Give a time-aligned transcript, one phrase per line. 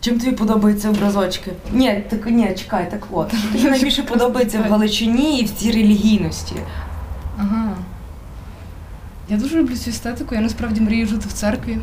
[0.00, 1.52] Чим тобі подобаються образочки?
[1.72, 3.34] Ні, так ні, чекай, так от.
[3.38, 6.54] Що тобі найбільше подобається в Галичині і в цій релігійності?
[7.38, 7.76] Ага.
[9.28, 11.78] Я дуже люблю цю естетику, я насправді мрію жити в церкві.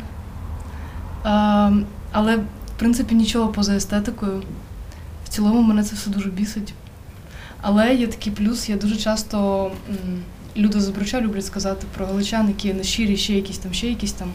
[1.24, 1.70] А,
[2.12, 2.42] але, в
[2.78, 4.42] принципі, нічого поза естетикою.
[5.24, 6.74] В цілому мене це все дуже бісить.
[7.60, 9.96] Але є такий плюс, я дуже часто м,
[10.56, 14.12] люди з обруча люблять сказати про галичан, які на щирі, ще якісь там, ще якісь
[14.12, 14.28] там.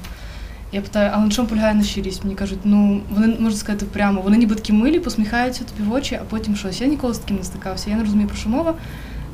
[0.71, 2.23] Я питаю, а на чому полягає на щирість?
[2.23, 6.19] Мені кажуть, ну вони можна сказати прямо, вони ніби такі милі, посміхаються тобі в очі,
[6.21, 6.81] а потім щось.
[6.81, 8.73] Я ніколи з таким не стикався, я не розумію, про що мова.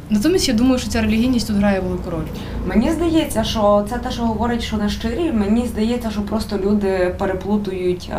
[0.10, 2.26] Натомість я думаю, що ця релігійність тут грає велику роль.
[2.68, 5.32] Мені здається, що це те, що говорять, що не щирі.
[5.32, 8.10] Мені здається, що просто люди переплутують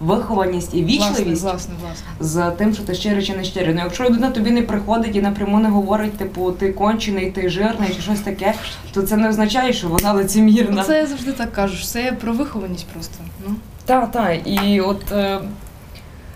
[0.00, 2.06] вихованість і вічливість власне, власне.
[2.20, 3.74] з тим, що ти щирий чи не щирий.
[3.74, 7.88] Ну, якщо людина тобі не приходить і напряму не говорить, типу, ти кончений, ти жирний
[7.96, 8.54] чи щось таке,
[8.92, 10.84] то це не означає, що вона лицемірна.
[10.84, 13.14] Це я завжди так кажу, це про вихованість просто.
[13.48, 13.54] Ну.
[13.84, 14.38] Так, так.
[14.46, 15.40] І от е,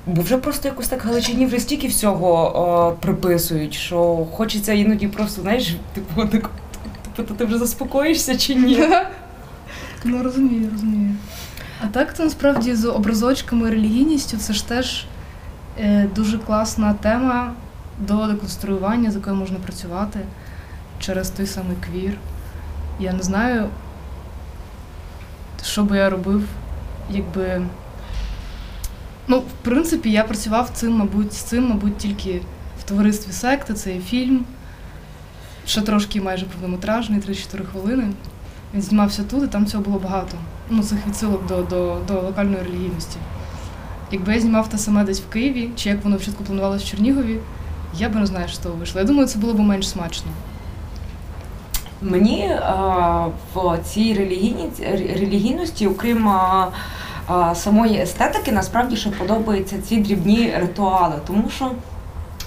[0.06, 5.42] бо вже просто якось так Галичині вже стільки всього е, приписують, що хочеться іноді просто,
[5.42, 6.50] знаєш, типу, так,
[7.16, 8.88] типу, ти вже заспокоїшся чи ні?
[10.04, 11.14] ну розумію, розумію.
[11.84, 15.04] А так це насправді з образочками і релігійністю це ж теж
[15.78, 17.52] е, дуже класна тема
[17.98, 20.20] до деконструювання, з якою можна працювати
[21.00, 22.16] через той самий квір.
[23.00, 23.68] Я не знаю,
[25.64, 26.44] що би я робив,
[27.10, 27.62] якби.
[29.28, 32.42] Ну, в принципі, я працював цим, мабуть, з цим, мабуть, тільки
[32.80, 34.44] в товаристві секти, це є фільм.
[35.66, 38.12] Ще трошки майже повнометражний, 3-4 хвилини.
[38.74, 40.36] Він знімався тут, і там цього було багато.
[40.70, 43.16] Ну, цих відсилок до, до, до локальної релігійності.
[44.12, 47.38] Якби я знімав те саме десь в Києві, чи як воно вчитку планувалося в Чернігові,
[47.98, 49.00] я би не знаю, що того вийшло.
[49.00, 50.30] Я думаю, це було б менш смачно.
[52.02, 52.60] Мені е,
[53.54, 56.66] в цій релігійні, релігійності, окрім е,
[57.30, 61.70] е, самої естетики, насправді ще подобаються ці дрібні ритуали, тому що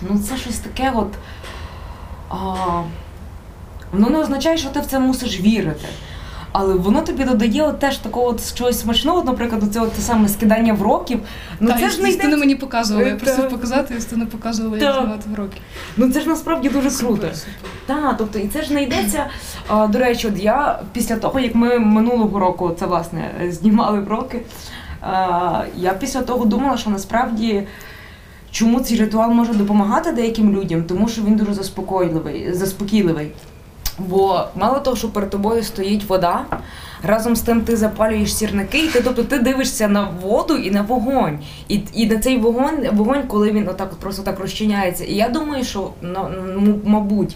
[0.01, 1.13] ну, це щось таке, от,
[2.31, 2.35] е,
[3.91, 5.87] воно не означає, що ти в це мусиш вірити.
[6.57, 10.29] Але воно тобі додає от теж такого от чогось смачного, наприклад, це от те саме
[10.29, 11.19] скидання в років.
[11.59, 12.37] Ну Та, це ж не йде.
[12.37, 15.57] мені показувала, я Е, просив показати, Юстина показувала, як знімати уроки.
[15.97, 17.27] Ну це ж насправді дуже круто.
[17.85, 19.25] Так, тобто і це ж не йдеться.
[19.67, 24.41] А, до речі, от я після того, як ми минулого року це власне знімали вроки,
[25.01, 27.63] а, я після того думала, що насправді.
[28.51, 30.83] Чому цей ритуал може допомагати деяким людям?
[30.83, 33.31] Тому що він дуже заспокійливий, заспокійливий.
[33.97, 36.45] Бо мало того, що перед тобою стоїть вода,
[37.03, 40.81] разом з тим ти запалюєш сірники, і ти, тобто ти дивишся на воду і на
[40.81, 41.39] вогонь.
[41.67, 45.03] І, і на цей вогонь, вогонь, коли він отак от просто так розчиняється.
[45.03, 47.35] І я думаю, що ну, мабуть.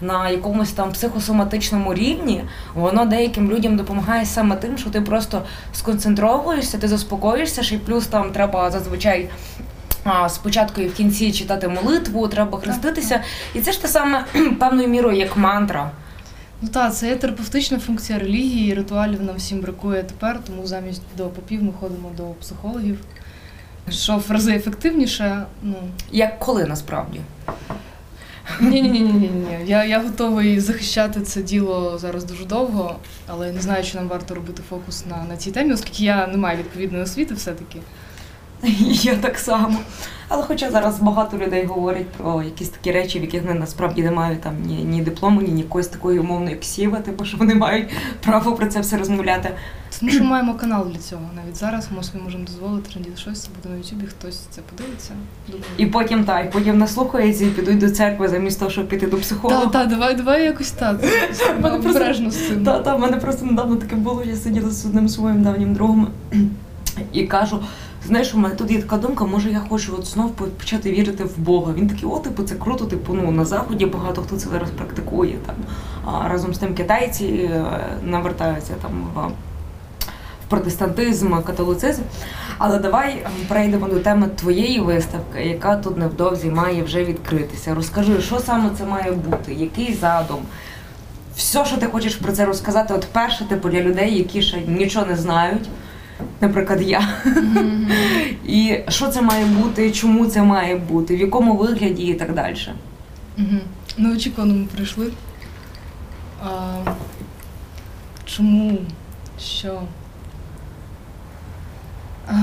[0.00, 5.42] На якомусь там психосоматичному рівні воно деяким людям допомагає саме тим, що ти просто
[5.72, 9.28] сконцентровуєшся, ти заспокоїшся, ще й плюс там треба зазвичай
[10.28, 13.22] спочатку і в кінці читати молитву, треба хреститися.
[13.54, 14.24] І це ж те саме
[14.60, 15.90] певною мірою як мантра.
[16.62, 21.02] Ну так, це є терапевтична функція релігії, і ритуалів нам всім бракує тепер, тому замість
[21.16, 22.98] до попів ми ходимо до психологів.
[23.90, 25.74] Що в рази ефективніше, ну
[26.12, 27.20] Як коли насправді?
[28.60, 29.58] ні, ні, ні, ні, ні.
[29.66, 32.96] Я, я готовий захищати це діло зараз дуже довго,
[33.26, 36.36] але не знаю, чи нам варто робити фокус на, на цій темі, оскільки я не
[36.36, 37.34] маю відповідної освіти
[39.02, 39.78] Я так само.
[40.28, 44.10] Але хоча зараз багато людей говорять про якісь такі речі, в яких вони насправді не
[44.10, 47.88] мають там ні, ні диплому, ні якоїсь такої умовної ксіви, типу, що вони мають
[48.24, 49.50] право про це все розмовляти.
[50.00, 51.22] Тому що маємо канал для цього.
[51.36, 55.10] Навіть зараз ми собі можемо дозволити радіти щось, це буде на Ютубі, хтось це подивиться.
[55.46, 55.64] Думаю.
[55.76, 59.16] І потім так, і потім наслухаються і підуть до церкви замість того, щоб піти до
[59.16, 59.60] психолога.
[59.60, 61.00] Так, так, давай, давай якось так.
[61.60, 62.64] Мене просто- Обережно з цим.
[62.64, 66.08] Та, та, в мене просто недавно таке було, я сиділа з одним своїм давнім другом
[67.12, 67.60] і кажу:
[68.06, 71.38] знаєш, у мене тут є така думка, може я хочу от знов почати вірити в
[71.38, 71.72] Бога.
[71.72, 75.36] Він такий, о, типу, це круто, типу, ну на заході багато хто це зараз практикує.
[75.46, 75.54] Там.
[76.04, 77.64] А разом з тим китайці е,
[78.04, 79.30] навертаються там в,
[80.48, 82.02] протестантизм, католицизм.
[82.58, 87.74] Але давай ем, перейдемо до теми твоєї виставки, яка тут невдовзі має вже відкритися.
[87.74, 90.38] Розкажи, що саме це має бути, який задум?
[91.36, 95.06] Все, що ти хочеш про це розказати, от перше, типу, для людей, які ще нічого
[95.06, 95.68] не знають,
[96.40, 97.08] наприклад, я.
[97.24, 97.88] Мгм.
[98.46, 102.56] І що це має бути, чому це має бути, в якому вигляді і так далі.
[103.36, 103.60] Мгм.
[103.98, 105.12] Неочікувано ми прийшли.
[106.44, 106.74] А,
[108.24, 108.78] чому?
[109.40, 109.82] Що?
[112.28, 112.34] А,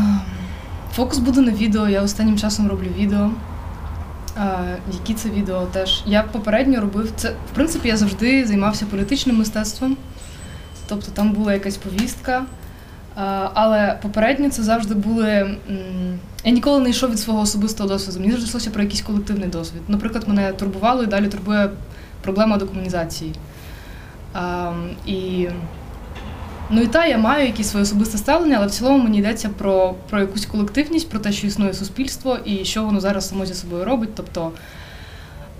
[0.93, 1.89] фокус буде на відео.
[1.89, 3.31] Я останнім часом роблю відео.
[4.93, 6.03] Які це відео теж.
[6.05, 7.29] Я попередньо робив це.
[7.29, 9.97] В принципі, я завжди займався політичним мистецтвом,
[10.87, 12.45] тобто там була якась повістка.
[13.19, 15.57] А, але попередньо це завжди були.
[16.43, 18.19] Я ніколи не йшов від свого особистого досвіду.
[18.19, 19.81] Мені завжди про якийсь колективний досвід.
[19.87, 21.69] Наприклад, мене турбувало і далі турбує
[22.21, 23.33] проблема декомунізації.
[25.05, 25.47] І,
[26.69, 29.95] ну і та, я маю якісь своє особисте ставлення, але в цілому мені йдеться про,
[30.09, 33.85] про якусь колективність, про те, що існує суспільство і що воно зараз само зі собою
[33.85, 34.09] робить.
[34.15, 34.51] Тобто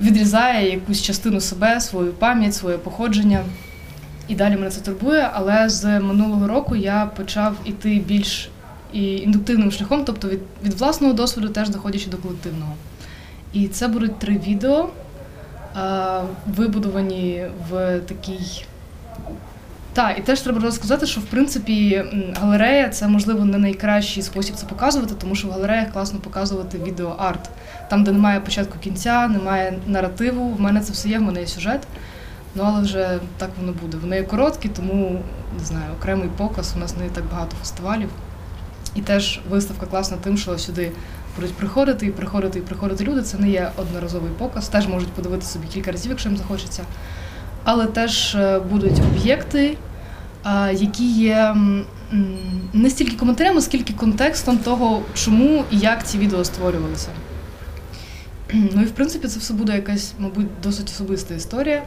[0.02, 3.44] відрізає якусь частину себе, свою пам'ять, своє походження.
[4.30, 8.50] І далі мене це турбує, але з минулого року я почав іти більш
[8.94, 12.74] і індуктивним шляхом, тобто від, від власного досвіду теж доходячи до колективного.
[13.54, 14.90] І це будуть три відео,
[15.76, 18.66] а, вибудовані в такій.
[19.94, 22.04] Так, і теж треба розказати, що в принципі
[22.42, 27.50] галерея це можливо не найкращий спосіб це показувати, тому що в галереях класно показувати відеоарт.
[27.90, 30.50] Там, де немає початку кінця, немає наративу.
[30.50, 31.88] В мене це все є, в мене є сюжет.
[32.56, 33.98] Ну але вже так воно буде.
[33.98, 35.22] Вони короткі, тому
[35.60, 36.74] не знаю, окремий показ.
[36.76, 38.10] У нас не так багато фестивалів.
[38.96, 40.92] І теж виставка класна тим, що сюди
[41.36, 43.22] будуть приходити і приходити і приходити люди.
[43.22, 44.68] Це не є одноразовий показ.
[44.68, 46.84] Теж можуть подивити собі кілька разів, якщо їм захочеться.
[47.64, 49.78] Але теж е, будуть об'єкти,
[50.72, 51.56] які є
[52.74, 57.10] не стільки коментарями, скільки контекстом того, чому і як ці відео створювалися.
[58.54, 61.84] Ну і в принципі це все буде якась, мабуть, досить особиста історія.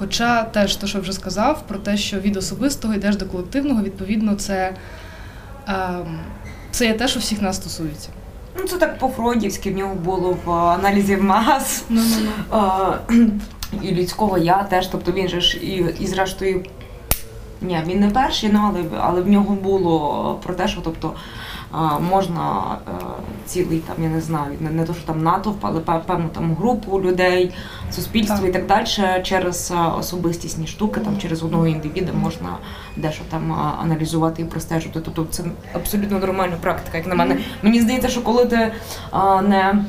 [0.00, 4.34] Хоча теж те, що вже сказав, про те, що від особистого йдеш до колективного, відповідно,
[4.34, 4.74] це,
[5.68, 6.20] ем,
[6.70, 8.08] це є те, що всіх нас стосується.
[8.58, 11.84] Ну, це так по-фройдівськи в нього було в аналізі мас.
[11.88, 12.58] Ну, ну, ну.
[13.12, 13.26] Е,
[13.82, 16.64] і людського я теж, тобто він же ж і, і зрештою.
[17.60, 21.12] Ні, він не перший, ну, але, але в нього було про те, що тобто,
[22.10, 22.92] можна е,
[23.46, 27.00] цілий там, я не знаю, не, не то, що там натовп, але певну там групу
[27.00, 27.54] людей,
[27.90, 28.48] суспільство Так.
[28.48, 32.48] і так далі, через е, особистісні штуки, там через одного індивіда можна
[32.96, 35.00] дещо там е, аналізувати і простежувати.
[35.04, 37.38] Тобто це абсолютно нормальна практика, як на мене.
[37.62, 38.72] Мені здається, що коли ти
[39.48, 39.84] не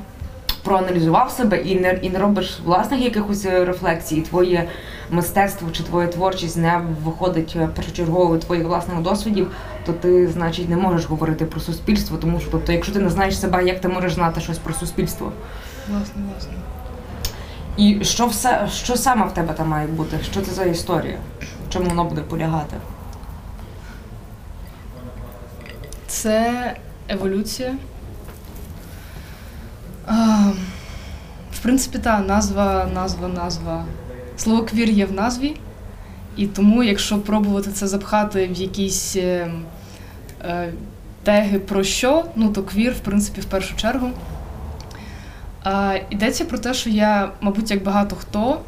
[0.63, 4.67] проаналізував себе і не і не робиш власних якихось рефлексій, твоє
[5.11, 9.51] мистецтво чи твоя творчість не виходить е, першочергово твоїх власних досвідів,
[9.85, 13.39] то ти, значить, не можеш говорити про суспільство, тому що тобто, якщо ти не знаєш
[13.39, 15.31] себе, як ти можеш знати щось про суспільство?
[15.89, 16.53] Власне, власне.
[17.77, 20.19] І що все, що саме в тебе там має бути?
[20.31, 21.17] Що це за історія?
[21.67, 22.75] В чому воно буде полягати?
[26.07, 26.75] Це
[27.09, 27.75] еволюція.
[30.07, 30.51] А,
[31.53, 33.85] в принципі, та назва, назва, назва.
[34.41, 35.55] Слово квір є в назві,
[36.37, 39.51] і тому, якщо пробувати це запхати в якісь е,
[40.43, 40.73] е,
[41.23, 44.09] теги про що, ну то квір, в принципі, в першу чергу.
[45.63, 48.61] А, йдеться про те, що я, мабуть, як багато хто,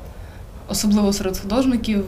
[0.68, 2.06] особливо серед художників,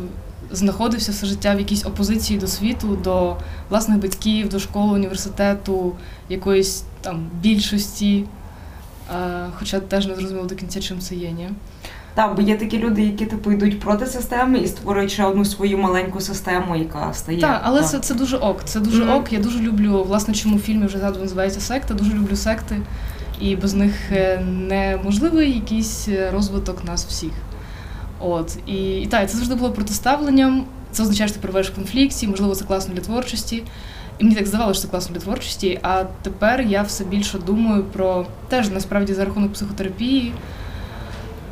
[0.51, 3.37] знаходився все життя в якійсь опозиції до світу, до
[3.69, 5.95] власних батьків, до школи, університету,
[6.29, 8.25] якоїсь там більшості.
[9.13, 11.49] А, хоча теж не зрозуміло до кінця, чим це є, ні?
[12.15, 15.77] Так, бо є такі люди, які типу йдуть проти системи і створюють ще одну свою
[15.77, 17.41] маленьку систему, яка стає.
[17.41, 17.89] Так, але так.
[17.89, 18.63] це, це дуже ок.
[18.63, 19.15] Це дуже Мгм.
[19.15, 19.33] ок.
[19.33, 21.93] Я дуже люблю, власне, чому в фільмі вже згадував, називається секта.
[21.93, 22.77] Дуже люблю секти,
[23.41, 24.39] і без них е,
[24.69, 27.31] неможливий якийсь е, розвиток нас всіх.
[28.19, 30.65] От і, і так, це завжди було протиставленням.
[30.91, 33.63] Це означає, що ти перебуваєш в конфлікті, можливо, це класно для творчості.
[34.19, 35.79] І мені так здавалося, що це класно для творчості.
[35.83, 40.33] А тепер я все більше думаю про теж насправді за рахунок психотерапії.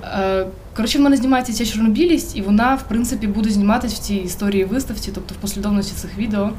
[0.04, 0.46] Е,
[0.76, 4.64] Коротше, в мене знімається ця чорнобілість, і вона, в принципі, буде зніматись в цій історії
[4.64, 6.52] виставці, тобто в послідовності цих відео.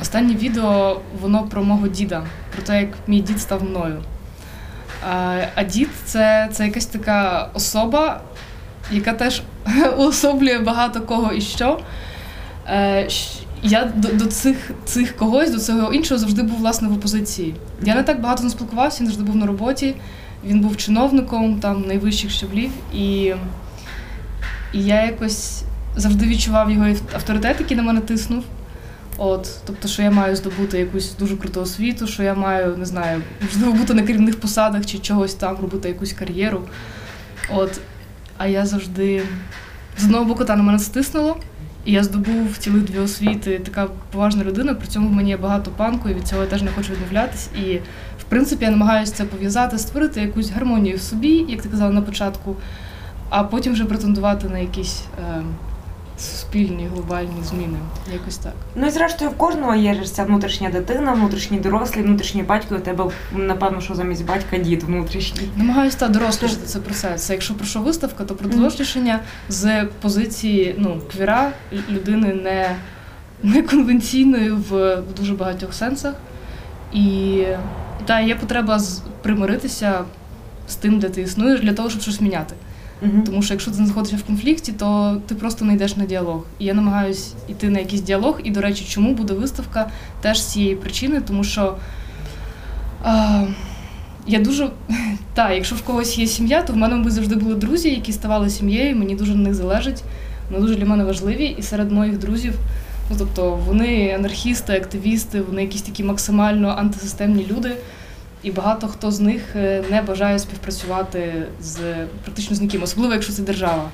[0.00, 2.22] Останнє відео воно про мого діда,
[2.54, 4.02] про те, як мій дід став мною.
[5.10, 8.20] А, а дід це, це якась така особа,
[8.92, 9.42] яка теж
[9.98, 11.80] уособлює багато кого і що.
[12.68, 13.08] Е,
[13.62, 17.54] Я до, до цих, цих когось, до цього іншого завжди був власне в опозиції.
[17.82, 19.94] Я не так багато не спілкувався, він завжди був на роботі.
[20.44, 23.34] Він був чиновником там найвищих щаблів, і,
[24.72, 25.62] і я якось
[25.96, 28.44] завжди відчував його авторитет, який на мене тиснув.
[29.16, 33.22] От, тобто, що я маю здобути якусь дуже круту освіту, що я маю, не знаю,
[33.42, 36.62] можливо, бути на керівних посадах чи чогось там, робити якусь кар'єру.
[37.50, 37.80] От,
[38.38, 39.22] а я завжди
[39.98, 41.36] з одного боку та на мене стиснуло,
[41.84, 46.08] і я здобув цілих дві освіти, така поважна людина, при цьому мені є багато панку,
[46.08, 47.48] і від цього я теж не хочу відмовлятись.
[47.64, 47.78] І
[48.32, 52.56] принципі я намагаюся це пов'язати, створити якусь гармонію в собі, як ти казала на початку,
[53.30, 55.42] а потім вже претендувати на якісь е,
[56.18, 57.78] суспільні глобальні зміни.
[58.12, 58.52] Якось так.
[58.74, 62.74] Ну і зрештою в кожного є ж ця внутрішня дитина, внутрішній дорослий, внутрішній батько.
[62.74, 63.04] У тебе
[63.36, 65.48] напевно, що замість батька дід внутрішній.
[65.56, 67.22] Намагаюся та дорослішати це процес.
[67.22, 71.52] Це якщо про що виставка, то про дорослішання з позиції ну, квіра
[71.90, 72.76] людини не,
[73.42, 76.14] не конвенційної в, в дуже багатьох сенсах.
[76.92, 77.44] І
[78.04, 78.80] та є потреба
[79.22, 80.04] примиритися
[80.68, 82.54] з тим, де ти існуєш, для того, щоб щось міняти.
[83.02, 83.24] Мгм.
[83.24, 86.44] Тому що якщо ти знаходишся в конфлікті, то ти просто не йдеш на діалог.
[86.58, 88.40] І я намагаюсь йти на якийсь діалог.
[88.44, 89.90] І, до речі, чому буде виставка
[90.20, 91.76] теж з цієї причини, тому що
[93.04, 93.44] а,
[94.26, 94.70] я дуже.
[95.34, 98.96] Та, якщо в когось є сім'я, то в мене завжди були друзі, які ставали сім'єю,
[98.96, 100.02] мені дуже на них залежить.
[100.50, 101.44] Вони дуже для мене важливі.
[101.58, 102.54] І серед моїх друзів,
[103.12, 107.76] ну тобто, вони анархісти, активісти, вони якісь такі максимально антисистемні люди.
[108.42, 111.78] І багато хто з них е, не бажає співпрацювати з
[112.24, 113.88] практично з ніким, особливо якщо це держава.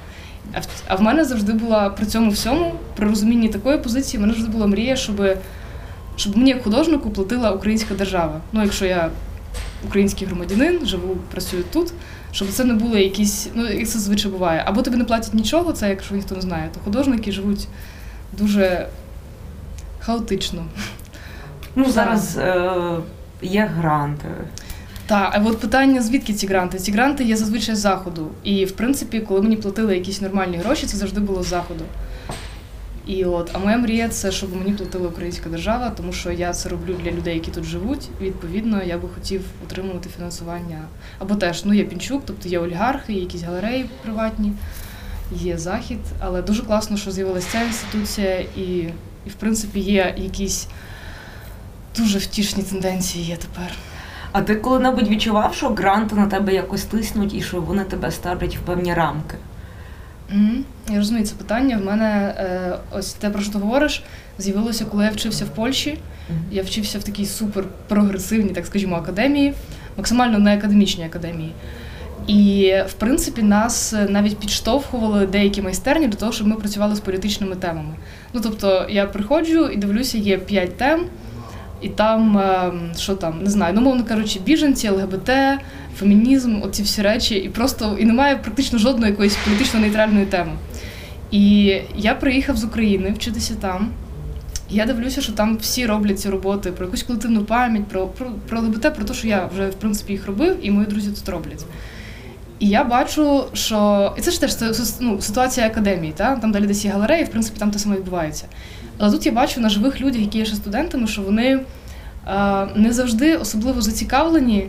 [0.87, 4.53] А в, мене завжди була при цьому всьому, при розумінні такої позиції, в мене завжди
[4.53, 5.37] була мрія, щоб,
[6.17, 8.41] щоб мені як художнику платила українська держава.
[8.53, 9.11] Ну, якщо я
[9.87, 11.93] український громадянин, живу, працюю тут,
[12.33, 14.63] щоб це не було якісь, ну як це звичайно буває.
[14.67, 17.69] Або тобі не платять нічого, це якщо ніхто не знає, то художники живуть
[18.39, 18.87] дуже
[20.09, 20.65] хаотично.
[21.77, 22.73] Ну зараз е,
[23.43, 24.29] є гранти.
[25.07, 26.79] Так, а от питання, звідки ці гранти?
[26.79, 28.29] Ці гранти є зазвичай з заходу.
[28.43, 31.85] І в принципі, коли мені платили якісь нормальні гроші, це завжди було з заходу.
[33.07, 36.69] І от, а моя мрія це, щоб мені платила українська держава, тому що я це
[36.69, 38.09] роблю для людей, які тут живуть.
[38.21, 40.81] Відповідно, я би хотів отримувати фінансування.
[41.19, 44.53] Або теж ну є пінчук, тобто є олігархи, є якісь галереї приватні,
[45.33, 45.99] є захід.
[46.21, 48.89] Але дуже класно, що з'явилася ця інституція, і,
[49.29, 50.69] і в принципі є якісь
[51.97, 53.73] дуже втішні тенденції є тепер.
[54.33, 58.57] А ти коли-небудь відчував, що гранти на тебе якось тиснуть і що вони тебе ставлять
[58.57, 59.37] в певні рамки?
[60.31, 60.65] Мгм.
[60.91, 61.77] Я розумію це питання.
[61.79, 64.03] В мене е, ось те, про що ти говориш,
[64.39, 65.99] з'явилося, коли я вчився в Польщі.
[66.51, 69.55] Я вчився в такій супер прогресивній, так скажімо, академії,
[69.97, 71.53] максимально не академічній академії.
[72.29, 77.01] І в принципі нас е, навіть підштовхували деякі майстерні для того, щоб ми працювали з
[77.01, 77.95] політичними темами.
[78.33, 81.05] Ну тобто я приходжу і дивлюся, є п'ять тем,
[81.81, 85.31] і там ем, що там, не знаю, ну мовно кажучи, біженці, ЛГБТ,
[85.97, 90.53] фемінізм, оці всі речі, і просто і немає практично жодної якоїсь політично нейтральної теми.
[91.31, 93.91] І я приїхав з України вчитися там.
[94.71, 98.61] Я дивлюся, що там всі роблять ці роботи про якусь колективну пам'ять, про, про, про
[98.61, 101.65] ЛГБТ, про те, що я вже в принципі їх робив, і мої друзі тут роблять.
[102.59, 104.57] І я бачу, що і це ж теж
[105.01, 106.37] ну, ситуація академії, та?
[106.37, 108.45] там далі десь є галереї, в принципі, там те саме відбувається.
[108.99, 111.61] Але тут я бачу на живих людях, які є ще студентами, що вони
[112.27, 114.69] е, не завжди особливо зацікавлені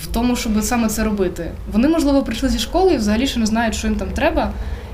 [0.00, 1.50] в тому, щоб саме це робити.
[1.72, 4.52] Вони, можливо, прийшли зі школи і взагалі ще не знають, що їм там треба,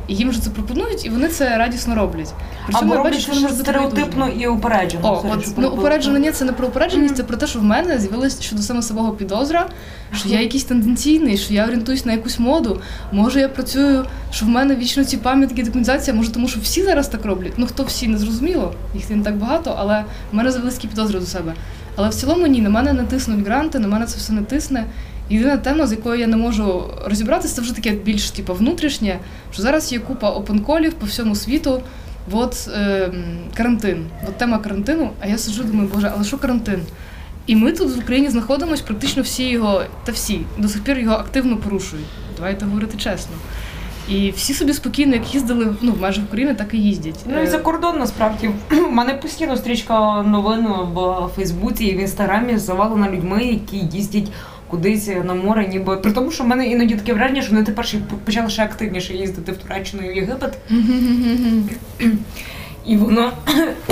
[0.08, 2.34] і їм вже це пропонують, і вони це радісно роблять.
[2.72, 5.12] Або я роблять що це стереотипно і упереджено.
[5.24, 7.16] О, от ну упереджено ні, це не про упередженість, Мгм.
[7.16, 9.66] це про те, що в мене з'явилась щодо саме свого підозра,
[10.14, 12.80] що я якийсь тенденційний, що я орієнтуюсь на якусь моду.
[13.12, 17.08] Може, я працюю, що в мене вічно ці пам'ятки, документація, може, тому що всі зараз
[17.08, 17.52] так роблять.
[17.56, 21.20] Ну хто всі не зрозуміло, їх не так багато, але в мене з'явились такі підозри
[21.20, 21.54] до себе.
[21.96, 24.84] Але в цілому ні, на мене не тиснуть гранти, на мене це все не тисне.
[25.30, 29.18] Єдина тема, з якою я не можу розібратися, це вже таке більш типу, внутрішнє,
[29.52, 31.82] що зараз є купа опенколів по всьому світу.
[32.32, 33.10] От е,
[33.54, 36.80] карантин, от тема карантину, а я сиджу, думаю, боже, але що карантин?
[37.46, 41.14] І ми тут в Україні знаходимося, практично всі його, та всі, до сих пір його
[41.14, 42.06] активно порушують.
[42.36, 43.32] Давайте говорити чесно.
[44.08, 47.18] І всі собі спокійно, як їздили ну, в межах України, так і їздять.
[47.26, 48.50] Ну і Е, за кордон насправді
[48.88, 54.28] У мене постійно стрічка новин в Фейсбуці і в інстаграмі завалена людьми, які їздять
[54.68, 57.86] кудись на море, ніби при тому, що в мене іноді таке враження, що вони тепер
[57.86, 60.58] ще почали ще активніше їздити в Туреччину і в Єгипет.
[62.86, 63.32] І воно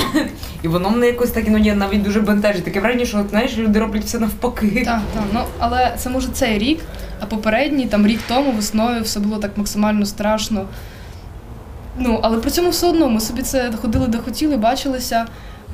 [0.63, 2.65] і воно мене якось так іноді навіть дуже бентежить.
[2.65, 4.83] Таке враження, що знаєш, люди роблять все навпаки.
[4.85, 5.25] Так, так.
[5.33, 6.81] Ну але це може цей рік,
[7.21, 10.67] а попередній там рік тому весною все було так максимально страшно.
[11.99, 15.27] Ну, але при цьому все одно ми собі це ходили, де хотіли, бачилися.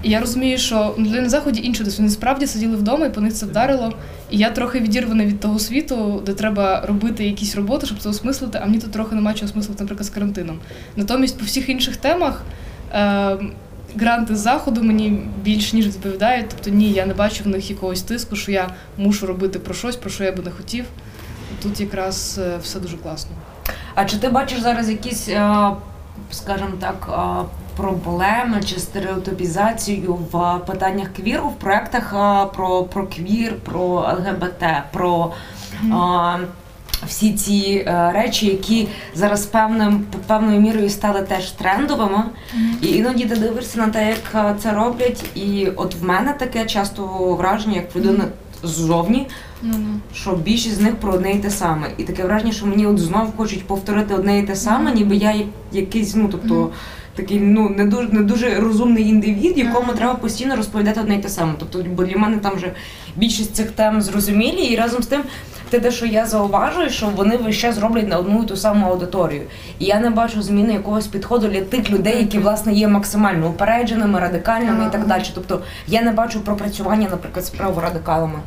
[0.03, 3.21] І я розумію, що люди на заході інше, тобто вони справді сиділи вдома, і по
[3.21, 3.93] них це вдарило.
[4.31, 8.61] І я трохи відірвана від того світу, де треба робити якісь роботи, щоб це осмислити,
[8.63, 10.59] а мені тут трохи немає чого осмислити, наприклад, з карантином.
[10.97, 12.43] Натомість по всіх інших темах
[12.95, 13.37] е,
[13.97, 16.47] гранти з заходу мені більш ніж відповідають.
[16.49, 18.69] Тобто ні, я не бачу в них якогось тиску, що я
[18.99, 20.85] мушу робити про щось, про що я би не хотів.
[21.63, 23.31] Тут якраз е, все дуже класно.
[23.95, 25.71] А чи ти бачиш зараз якісь, е,
[26.31, 33.55] скажімо так, е, проблеми чи стереотипізацію в питаннях квіру в проєктах е, про, про квір,
[33.65, 35.33] про ЛГБТ, про
[35.85, 35.89] е,
[37.07, 42.23] всі ці е, речі, які зараз певним певною мірою стали теж трендовими.
[42.83, 45.25] І іноді ти дивишся на те, як це роблять.
[45.35, 47.07] І от в мене таке часто
[47.39, 48.25] враження, як в людини
[48.63, 49.27] ззовні,
[49.65, 50.01] Ну, ну.
[50.15, 51.87] що більшість з них про одне і те саме.
[51.99, 55.33] І таке враження, що мені от знов хочуть повторити одне і те саме, ніби я
[55.33, 56.55] як- якийсь, ну тобто.
[56.55, 56.69] Мгм.
[57.15, 59.97] Такий ну не дуже не дуже розумний індивід, якому Ага.
[59.97, 61.53] треба постійно розповідати одне і те саме.
[61.59, 62.73] Тобто, бо для мене там вже
[63.17, 65.23] більшість цих тем зрозумілі, і разом з тим,
[65.71, 68.87] те, де що я зауважую, що вони весь час роблять на одну і ту саму
[68.87, 69.43] аудиторію.
[69.79, 74.21] І я не бачу зміни якогось підходу для тих людей, які власне є максимально упередженими,
[74.21, 75.25] радикальними і так далі.
[75.35, 78.39] Тобто я не бачу пропрацювання, наприклад, з праворадикалами.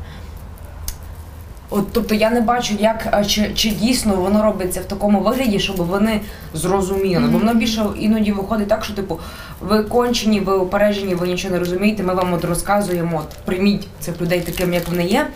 [1.69, 5.75] От, тобто я не бачу, як чи, чи дійсно воно робиться в такому вигляді, щоб
[5.75, 6.21] вони
[6.53, 7.27] зрозуміли.
[7.27, 9.19] Бо воно більше іноді виходить так, що типу
[9.61, 12.03] ви кончені, ви упереджені, ви нічого не розумієте.
[12.03, 15.27] Ми вам от розказуємо, от прийміть цих людей таким, як вони є.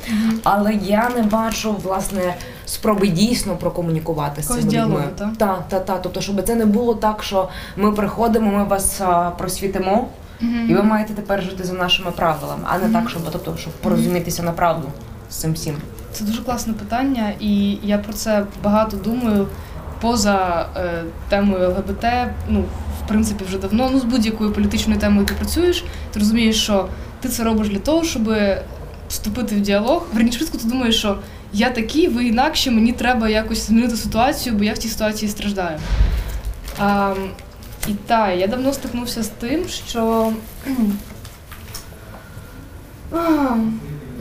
[0.44, 5.04] Але я не бачу власне спроби дійсно прокомунікувати з цими людьми.
[5.18, 5.30] так?
[5.38, 6.02] Так, так, так.
[6.02, 10.08] Тобто, щоб це не було так, що ми приходимо, ми вас а, просвітимо,
[10.42, 14.44] і ви маєте тепер жити за нашими правилами, а не так, щоб тобто, щоб порозумітися
[14.44, 14.88] на правду
[15.30, 15.76] з цим всім.
[16.20, 19.48] Це дуже класне питання, і я про це багато думаю
[20.02, 22.06] поза е, темою ЛГБТ.
[22.50, 22.64] Ну,
[23.04, 23.90] в принципі, вже давно.
[23.94, 25.84] Ну, з будь-якою політичною темою ти працюєш,
[26.14, 26.88] ти розумієш, що
[27.22, 28.36] ти це робиш для того, щоб
[29.10, 30.06] вступити в діалог.
[30.14, 31.18] Верніше швидко ти думаєш, що
[31.54, 35.80] я такий, ви інакше, мені треба якось змінити ситуацію, бо я в цій ситуації страждаю.
[36.80, 37.14] А,
[37.88, 40.34] і так, я давно стикнувся з тим, що.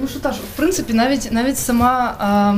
[0.00, 2.54] Ну що та ж, в принципі, навіть навіть сама а,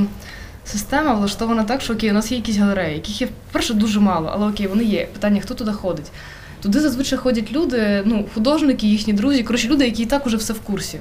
[0.64, 4.30] система влаштована так, що окей, у нас є якісь галереї, яких є перше дуже мало,
[4.34, 5.06] але окей, вони є.
[5.06, 6.10] Питання, хто туди ходить.
[6.62, 10.52] Туди зазвичай ходять люди, ну, художники, їхні друзі, коротше, люди, які і так уже все
[10.52, 10.98] в курсі.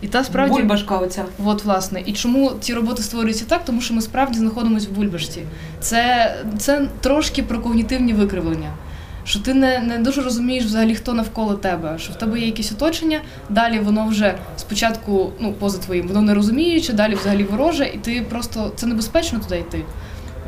[0.00, 0.58] І та справді.
[0.58, 1.24] Бульбашка оця.
[1.44, 3.64] От, власне, і чому ці роботи створюються так?
[3.64, 5.42] Тому що ми справді знаходимося в бульбашці.
[5.80, 8.72] Це, це трошки про когнітивні викривлення.
[9.28, 12.72] Що ти не, не дуже розумієш взагалі, хто навколо тебе, що в тебе є якесь
[12.72, 13.20] оточення,
[13.50, 18.26] далі воно вже спочатку, ну, поза твоїм, воно не розуміюче, далі взагалі вороже, і ти
[18.28, 19.84] просто це небезпечно туди йти.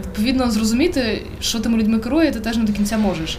[0.01, 3.39] Відповідно, зрозуміти, що тими людьми керує, ти теж не до кінця можеш.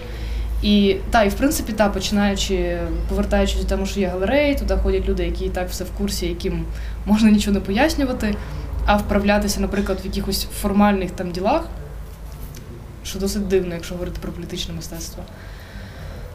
[0.64, 2.80] І та, і в принципі, та, починаючи,
[3.10, 6.26] повертаючись до тому, що є галереї, туди ходять люди, які і так все в курсі,
[6.26, 6.66] яким
[7.06, 8.36] можна нічого не пояснювати,
[8.86, 11.64] а вправлятися, наприклад, в якихось формальних там ділах,
[13.04, 15.24] що досить дивно, якщо говорити про політичне мистецтво.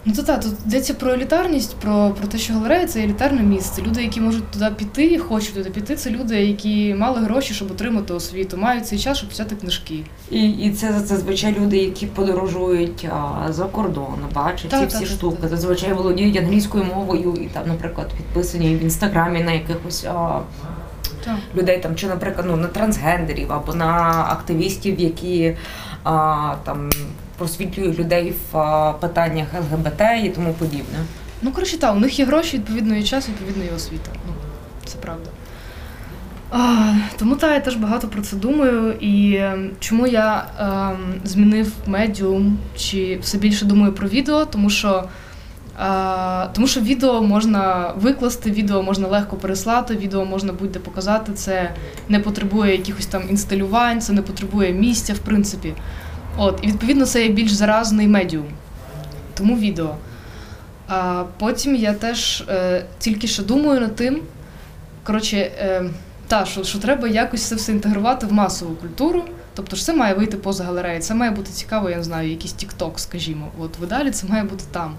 [0.08, 3.82] Ну то так, тут йдеться про елітарність, про, про те, що галерея це елітарне місце.
[3.82, 8.14] Люди, які можуть туди піти, хочуть туди піти, це люди, які мали гроші, щоб отримати
[8.14, 10.04] освіту, мають цей час, щоб взяти книжки.
[10.30, 15.08] І, і це зазвичай люди, які подорожують а, за кордон, бачать Так, ці всі так,
[15.08, 15.36] штуки.
[15.40, 15.50] так.
[15.50, 20.40] Зазвичай володіють англійською мовою і там, наприклад, підписані в інстаграмі на якихось а,
[21.24, 21.36] Так.
[21.56, 25.56] людей там, чи, наприклад, ну на трансгендерів або на активістів, які
[26.64, 26.90] там
[27.38, 30.98] просвітлюють людей в питаннях ЛГБТ і тому подібне.
[31.42, 34.10] Ну, коротше, так, у них є гроші, відповідно, і час, відповідно, і освіта.
[34.26, 34.32] Ну,
[34.84, 35.30] це правда.
[36.50, 38.92] А, тому так, я теж багато про це думаю.
[38.92, 45.04] І ем, чому я ем, змінив медіум, чи все більше думаю про відео, тому що.
[46.52, 51.32] Тому що відео можна викласти, відео можна легко переслати, відео можна будь-де показати.
[51.32, 51.70] Це
[52.08, 55.74] не потребує якихось там інсталювань, це не потребує місця, в принципі.
[56.36, 58.46] От, і відповідно це є більш заразний медіум.
[59.34, 59.94] Тому відео.
[60.88, 64.20] А потім я теж е, тільки що думаю над тим,
[65.04, 65.90] коротше, е,
[66.26, 69.24] та, що, що треба якось це все інтегрувати в масову культуру.
[69.54, 72.54] Тобто ж це має вийти поза галереї, це має бути цікаво, я не знаю, якийсь
[72.54, 73.48] TikTok, скажімо.
[73.58, 74.94] От видалі це має бути там.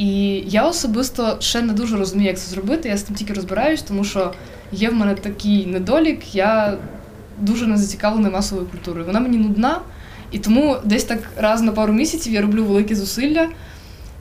[0.00, 2.88] І я особисто ще не дуже розумію, як це зробити.
[2.88, 4.32] Я з тим тільки розбираюсь, тому що
[4.72, 6.76] є в мене такий недолік, я
[7.38, 9.06] дуже не зацікавлена масовою культурою.
[9.06, 9.80] Вона мені нудна,
[10.30, 13.48] і тому десь так раз на пару місяців я роблю великі зусилля.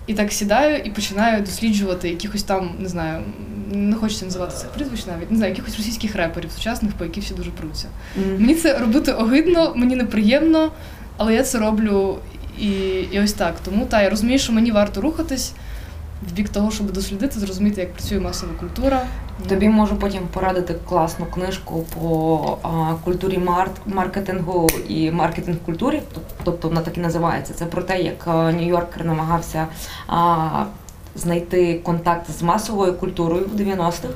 [0.08, 3.24] І так сідаю і починаю досліджувати якихось там, не знаю,
[3.72, 7.34] не хочеться називати це прізвищ навіть, не знаю, якихось російських реперів сучасних, по які всі
[7.34, 7.88] дуже пруться.
[8.38, 10.72] Мені це робити огидно, мені неприємно,
[11.18, 12.18] але я це роблю
[12.60, 12.70] і,
[13.12, 13.56] і ось так.
[13.66, 15.54] Тому та я розумію, що мені варто рухатись
[16.28, 19.02] в бік того, щоб дослідити, зрозуміти, як працює масова культура.
[19.50, 26.02] Тобі можу потім порадити класну книжку по а, культурі мар- маркетингу і маркетинг культурі,
[26.44, 27.54] тобто вона так і називається.
[27.54, 29.68] Це про те, як Нью-Йоркер намагався
[30.08, 30.64] а,
[31.16, 34.08] знайти контакт з масовою культурою в 90-х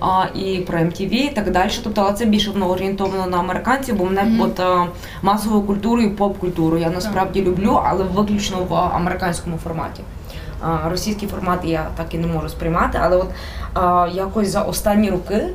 [0.00, 1.70] а, і про MTV і так далі.
[1.84, 4.40] Тобто, це більше воно орієнтовано на американців, бо мене Мгм.
[4.40, 4.86] от а,
[5.22, 10.02] масову культуру і поп-культуру я насправді люблю, але виключно в американському форматі.
[10.84, 13.28] Російський формат я так і не можу сприймати, але от
[14.14, 15.46] якось за останні роки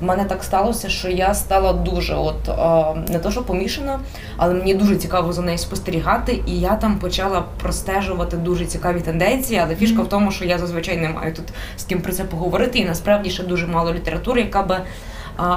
[0.00, 4.00] в мене так сталося, що я стала дуже, от е, не то, що помішана,
[4.36, 9.60] але мені дуже цікаво за нею спостерігати, і я там почала простежувати дуже цікаві тенденції.
[9.64, 11.44] Але фішка в тому, що я зазвичай не маю тут
[11.76, 14.80] з ким про це поговорити, і насправді ще дуже мало літератури, яка би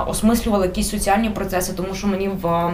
[0.08, 2.72] осмислювала якісь соціальні процеси, тому що мені в.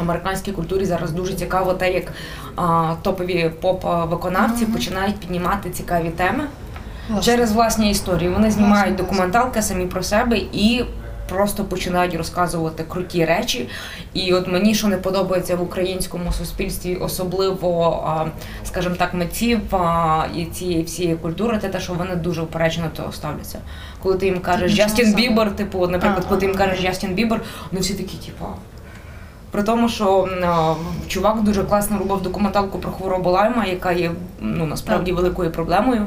[0.00, 2.12] Американській культурі зараз дуже цікаво те, як
[2.56, 6.44] а, топові поп-виконавці починають піднімати цікаві теми
[7.08, 7.32] Власне.
[7.32, 8.28] через власні історії.
[8.30, 10.84] Вони знімають документалки самі про себе і
[11.28, 13.68] просто починають розказувати круті речі.
[14.14, 18.26] І от мені що не подобається в українському суспільстві, особливо,
[18.64, 19.60] скажімо так, митців
[20.36, 23.58] і цієї всієї культури, це те, що вони дуже упереджено до того ставляться.
[24.02, 25.14] Коли ти їм кажеш Джастін.
[25.14, 28.44] Бібер, типу, наприклад, А, коли ти їм кажеш Джастін Бібер, вони всі такі, типу.
[29.54, 30.28] При тому, що
[31.06, 36.06] чувак дуже класно робив документалку про хворобу Лайма, яка є ну насправді великою проблемою.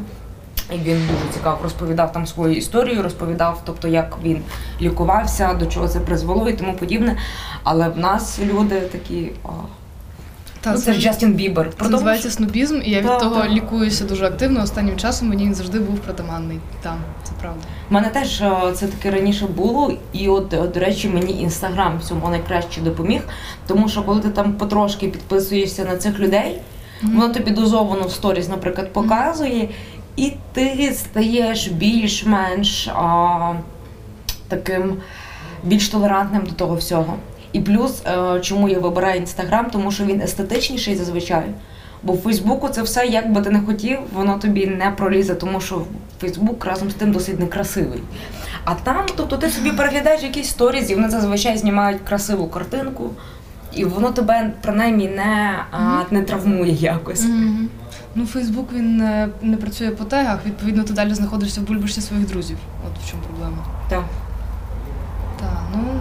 [0.72, 4.42] І він дуже цікаво розповідав там свою історію, розповідав, тобто як він
[4.82, 7.18] лікувався, до чого це призвело і тому подібне.
[7.64, 9.32] Але в нас люди такі.
[10.68, 11.70] Та, ну, це ж Джастін Бібер.
[11.82, 14.64] Це називається снобізм, і я від того лікуюся дуже активно.
[14.64, 16.60] Останнім часом мені він завжди був притаманний.
[16.82, 17.62] Там, це правда.
[17.90, 22.30] У мене теж це таке раніше було, і от, е, до речі, мені інстаграм цьому
[22.30, 23.22] найкраще допоміг,
[23.68, 26.62] тому що коли ти там потрошки підписуєшся на цих людей,
[27.02, 29.70] воно тобі дозовано в сторіс, наприклад, показує,
[30.16, 33.54] і ти стаєш більш-менш а,
[34.48, 34.98] таким
[35.64, 37.14] більш толерантним до того всього.
[37.52, 41.46] І плюс, е, чому я вибираю інстаграм, тому що він естетичніший зазвичай.
[42.04, 45.62] Бо в Фейсбуку це все, як би ти не хотів, воно тобі не пролізе, тому
[45.62, 45.82] що
[46.22, 48.04] Фейсбук разом з тим досить некрасивий.
[48.66, 53.10] А там, тобто, ти собі переглядаєш якісь сторізи, і вони зазвичай знімають красиву картинку,
[53.74, 57.24] і воно тебе принаймні не, а, не травмує якось.
[57.24, 57.70] Мгм.
[58.16, 62.28] Ну, Фейсбук він не, не працює по тегах, відповідно, ти далі знаходишся в бульбашці своїх
[62.28, 62.58] друзів.
[62.88, 63.66] От в чому проблема.
[63.90, 64.04] Так.
[65.40, 66.00] Так, ну.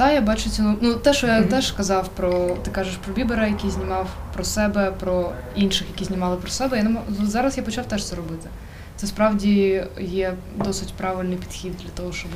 [0.00, 0.76] Та, я бачу ціну.
[0.80, 1.48] Ну, те, що я Мгм.
[1.48, 2.56] теж казав про.
[2.62, 6.76] Ти кажеш про Бібера, який знімав про себе, про інших, які знімали про себе.
[6.76, 8.48] Я не мо- Зараз я почав теж це робити.
[8.96, 12.30] Це справді є досить правильний підхід для того, щоб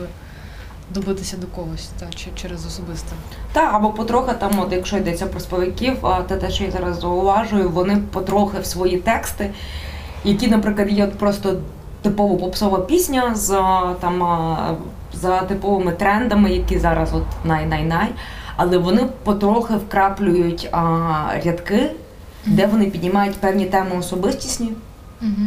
[0.91, 3.13] добитися до когось, та, чи через особисте.
[3.53, 7.01] Та або потрохи там, от якщо йдеться про співаків, а те, те, що я зараз
[7.01, 9.51] зауважую, вони потрохи в свої тексти,
[10.25, 11.57] які, наприклад, є от просто
[12.03, 13.49] типово попсова пісня з
[14.01, 14.23] там
[15.21, 18.09] за типовими трендами, які зараз от най-най-най,
[18.57, 20.81] але вони потрохи вкраплюють а,
[21.45, 21.91] рядки,
[22.47, 24.73] де вони піднімають певні теми особистісні.
[25.23, 25.47] Угу.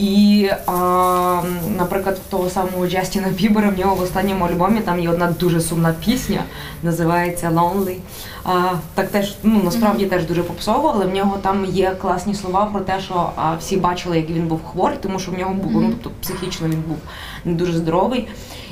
[0.00, 1.42] І, а,
[1.76, 5.60] наприклад, в того самого Джастіна Бібера в нього в останньому альбомі там є одна дуже
[5.60, 6.42] сумна пісня,
[6.82, 7.96] називається Lonely.
[8.44, 12.66] А, так теж ну насправді теж дуже попсово, але в нього там є класні слова
[12.66, 15.80] про те, що а, всі бачили, як він був хворий, тому що в нього було
[15.80, 16.96] ну, тобто психічно він був
[17.44, 18.28] не дуже здоровий.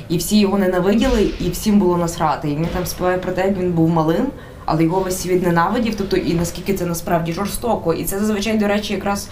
[0.09, 2.49] І всі його ненавиділи, і всім було насрати.
[2.49, 4.27] І він там співає про те, як він був малим,
[4.65, 7.93] але його весь світ ненавидів, тобто і наскільки це насправді жорстоко.
[7.93, 9.29] І це зазвичай, до речі, якраз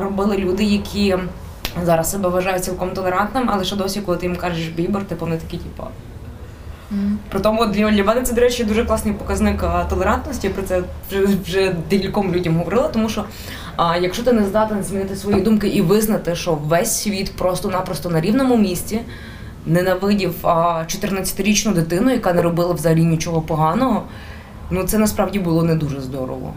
[0.00, 1.16] робили люди, які
[1.84, 5.36] зараз себе вважають цілком толерантним, але ще досі, коли ти їм кажеш бібер, типу вони
[5.36, 5.84] такі, типу.
[7.28, 10.48] При тому для, для мене це, до речі, дуже класний показник а, толерантності.
[10.48, 13.24] Про це вже, вже декільком людям говорила, тому що
[13.76, 18.20] а, якщо ти не здатен змінити свої думки і визнати, що весь світ просто-напросто на
[18.20, 19.00] рівному місці
[19.66, 24.02] ненавидів 14-річну дитину, яка не робила взагалі нічого поганого,
[24.70, 26.54] ну це насправді було не дуже здорово.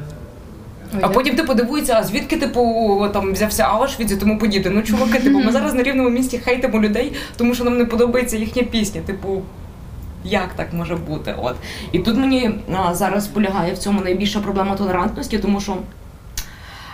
[1.01, 4.71] А потім типу дивуються, а звідки типу там взявся Аушвіц і тому подібне.
[4.75, 8.37] Ну чуваки, типу, ми зараз на рівному місці хейтимо людей, тому що нам не подобається
[8.37, 9.01] їхня пісня.
[9.05, 9.41] Типу,
[10.23, 11.35] як так може бути?
[11.41, 11.55] От
[11.91, 15.77] і тут мені а, зараз полягає в цьому найбільша проблема толерантності, тому що.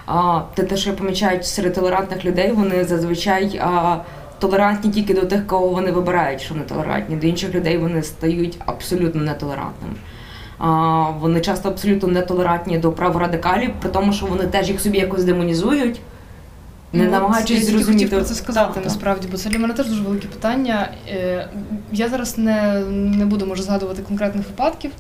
[0.05, 3.97] А, те, те, що я помічаю серед толерантних людей, вони зазвичай а,
[4.41, 7.15] толерантні тільки до тих, кого вони вибирають, що вони толерантні.
[7.15, 9.93] До інших людей вони стають абсолютно нетолерантними.
[11.19, 15.99] Вони часто абсолютно нетолерантні до праворадикалів, при тому, що вони теж їх собі якось демонізують,
[16.93, 18.03] не Ну, намагаючись я зрозуміти.
[18.03, 18.83] хотів про це сказати Так, так.
[18.83, 20.89] насправді, бо це для мене теж дуже велике питання.
[21.09, 21.47] Е,
[21.91, 24.91] Я зараз не, не буду може згадувати конкретних випадків,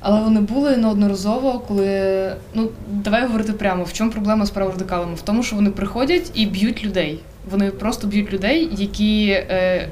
[0.00, 5.14] але вони були неодноразово, коли ну давай говорити прямо, в чому проблема з праворадикалами?
[5.14, 7.20] В тому, що вони приходять і б'ють людей.
[7.50, 9.88] Вони просто б'ють людей, які е,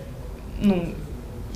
[0.63, 0.87] ну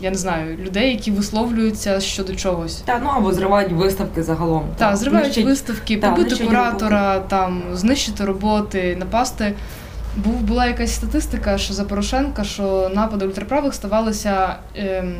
[0.01, 2.77] я не знаю, людей, які висловлюються щодо чогось.
[2.77, 4.65] Та, ну або зривають виставки загалом.
[4.77, 9.55] Так, зривають Нищать- виставки, та, побити куратора, там знищити роботи, напасти.
[10.17, 15.17] Був була якась статистика, що за Порошенка, що напади ультраправих ставалися ем,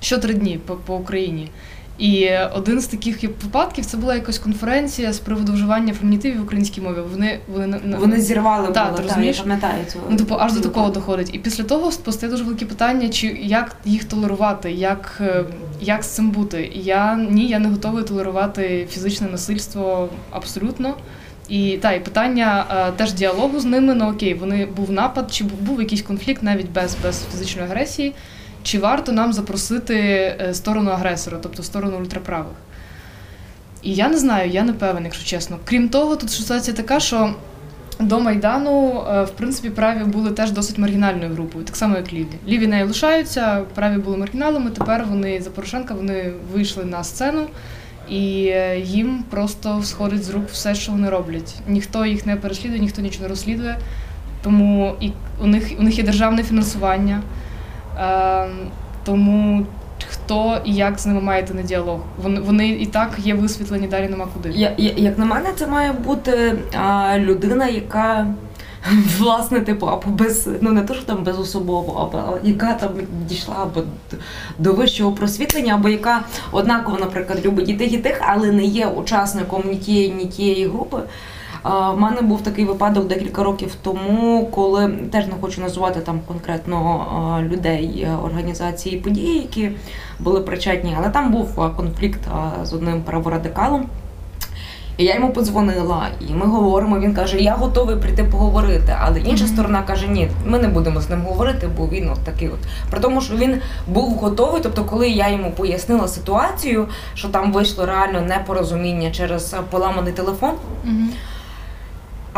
[0.00, 1.50] що три дні по, по Україні.
[1.98, 6.80] І один з таких випадків це була якась конференція з приводу вживання фемінітивів в українській
[6.80, 6.96] мові.
[7.12, 9.36] Вони вони Вони зірвали Так, було, ти розумієш?
[9.36, 9.98] я пам'ятаю цю.
[10.10, 11.30] Ну, типу, аж до такого доходить.
[11.32, 15.44] І після того постає дуже велике питання, чи як їх толерувати, як, е,
[15.80, 16.70] як з цим бути.
[16.74, 20.94] Я ні, я не готовий толерувати фізичне насильство абсолютно.
[21.48, 23.94] І та і питання е, теж діалогу з ними.
[23.94, 28.14] Ну окей, вони був напад, чи був, був якийсь конфлікт навіть без, без фізичної агресії.
[28.66, 32.52] Чи варто нам запросити е, сторону агресора, тобто сторону ультраправих?
[33.82, 35.58] І я не знаю, я не певен, якщо чесно.
[35.64, 37.34] Крім того, тут ситуація така, що
[38.00, 42.26] до Майдану, е, в принципі, праві були теж досить маргінальною групою, так само як ліві.
[42.48, 44.70] Ліві не лишаються, праві були маргіналами.
[44.70, 47.46] Тепер вони за Порошенка вони вийшли на сцену,
[48.08, 51.54] і е, їм просто сходить з рук все, що вони роблять.
[51.68, 53.78] Ніхто їх не переслідує, ніхто нічого не розслідує.
[54.42, 57.22] Тому і у них у них є державне фінансування.
[57.98, 58.48] Е,
[59.04, 59.66] тому
[60.10, 62.00] хто і як з ними має на діалог?
[62.22, 64.50] Вони вони і так є висвітлені, далі нема куди.
[64.54, 68.26] Я, як на мене, це має бути а, людина, яка
[69.18, 72.90] власне, типу, або без, ну не то, що там безособово, або яка там
[73.28, 73.82] дійшла або
[74.58, 76.20] до вищого просвітлення, або яка
[76.52, 80.68] однаково, наприклад, любить і тих, і тих, але не є учасником ні тієї, ні тієї
[80.68, 80.98] групи.
[81.66, 87.40] В мене був такий випадок декілька років тому, коли теж не хочу називати там конкретно
[87.50, 89.70] людей, організації, події, які
[90.18, 92.20] були причетні, але там був конфлікт
[92.62, 93.86] з одним праворадикалом.
[94.96, 96.98] І я йому подзвонила, і ми говоримо.
[96.98, 98.96] Він каже: Я готовий прийти поговорити.
[99.00, 102.48] Але інша сторона каже: Ні, ми не будемо з ним говорити, бо він от такий.
[102.48, 102.58] От
[102.90, 104.60] при тому, що він був готовий.
[104.62, 110.52] Тобто, коли я йому пояснила ситуацію, що там вийшло реально непорозуміння через поламаний телефон.
[110.84, 111.10] Мгм.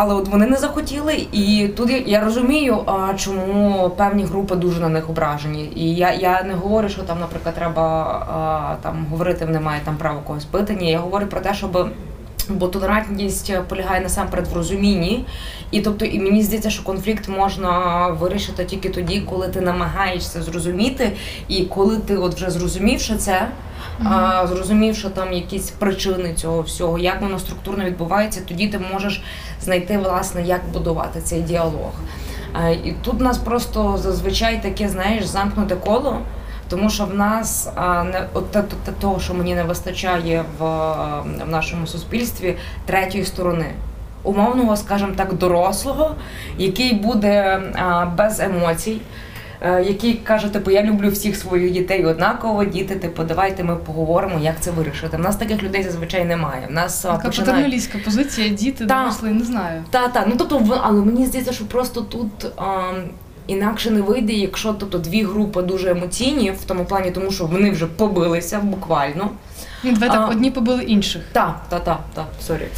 [0.00, 4.80] Але от вони не захотіли, і тут я, я розумію, а, чому певні групи дуже
[4.80, 5.72] на них ображені.
[5.76, 7.82] І я, я не говорю, що там, наприклад, треба
[8.32, 10.46] а, там говорити, мають там право когось.
[10.80, 11.88] Ні, я говорю про те, щоб.
[12.50, 15.24] Бо толерантність полягає насамперед в розумінні,
[15.70, 21.12] і тобто, і мені здається, що конфлікт можна вирішити тільки тоді, коли ти намагаєшся зрозуміти,
[21.48, 23.48] і коли ти от вже зрозумівши це,
[24.04, 29.22] а, зрозумівши там якісь причини цього всього, як воно структурно відбувається, тоді ти можеш
[29.62, 31.92] знайти власне, як будувати цей діалог.
[32.84, 36.18] І тут нас просто зазвичай таке, знаєш, замкнуте коло.
[36.70, 37.68] Тому що в нас
[38.04, 40.64] не от те- те- того, що мені не вистачає в,
[41.46, 42.56] в нашому суспільстві
[42.86, 43.66] третьої сторони,
[44.22, 46.14] умовного, скажімо так, дорослого,
[46.58, 49.00] який буде а, без емоцій,
[49.62, 54.60] який каже, типу, я люблю всіх своїх дітей однаково, діти, типу, давайте ми поговоримо, як
[54.60, 55.16] це вирішити.
[55.16, 56.66] В нас таких людей зазвичай немає.
[56.70, 57.52] В нас Така починає...
[57.52, 59.84] патерналістська позиція, діти, та, дорослі, не знаю.
[59.90, 62.92] Та, та, ну тобто, але мені здається, що просто тут а,
[63.46, 67.70] інакше не вийде, якщо тобто дві групи дуже емоційні в тому плані, тому що вони
[67.70, 69.30] вже побилися буквально.
[69.82, 70.26] Ну, так, А.
[70.26, 71.22] одні побили інших.
[71.32, 72.68] Так, так, так, так, sorry.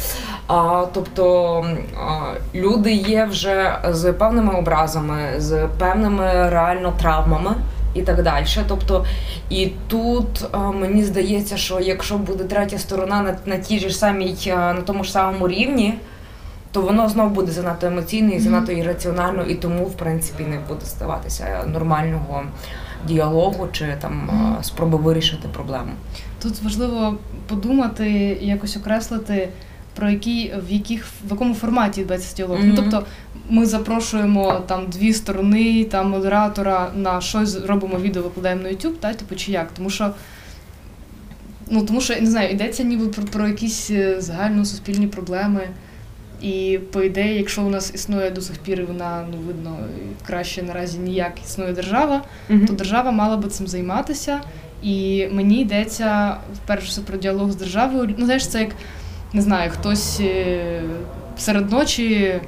[0.47, 1.65] А, тобто
[1.99, 7.55] а, люди є вже з певними образами, з певними реально травмами.
[7.93, 8.45] І так далі.
[8.67, 9.05] Тобто,
[9.49, 14.35] і тут а, мені здається, що якщо буде третя сторона на, на тій ж самій,
[14.47, 15.93] на тому ж самому рівні,
[16.71, 20.85] то воно знов буде занадто емоційно і занадто ірраціонально, і тому, в принципі, не буде
[20.85, 22.43] ставатися нормального
[23.07, 24.29] діалогу чи там
[24.61, 25.91] спроби вирішити проблему.
[26.41, 28.09] Тут важливо подумати,
[28.41, 29.49] якось окреслити,
[29.95, 32.59] про які, в яких в якому форматі відбувається діалог.
[32.59, 32.69] Мгм.
[32.69, 33.05] Ну, тобто
[33.49, 39.13] ми запрошуємо там дві сторони, там модератора на щось, робимо відео, викладаємо на YouTube, та,
[39.13, 39.71] типу, чи як?
[39.71, 40.13] Тому що.
[41.73, 45.67] Ну, тому що, я не знаю, йдеться ніби про, про якісь е, загальносуспільні проблеми.
[46.41, 49.77] І по ідеї, якщо у нас існує до сих пір, і вона ну видно
[50.27, 52.21] краще наразі ніяк існує держава,
[52.67, 54.41] то держава мала би цим займатися.
[54.83, 58.15] І мені йдеться вперше все про діалог з державою.
[58.17, 58.69] Ну, знаєш, це як
[59.33, 60.81] не знаю, хтось е,
[61.37, 62.39] серед ночі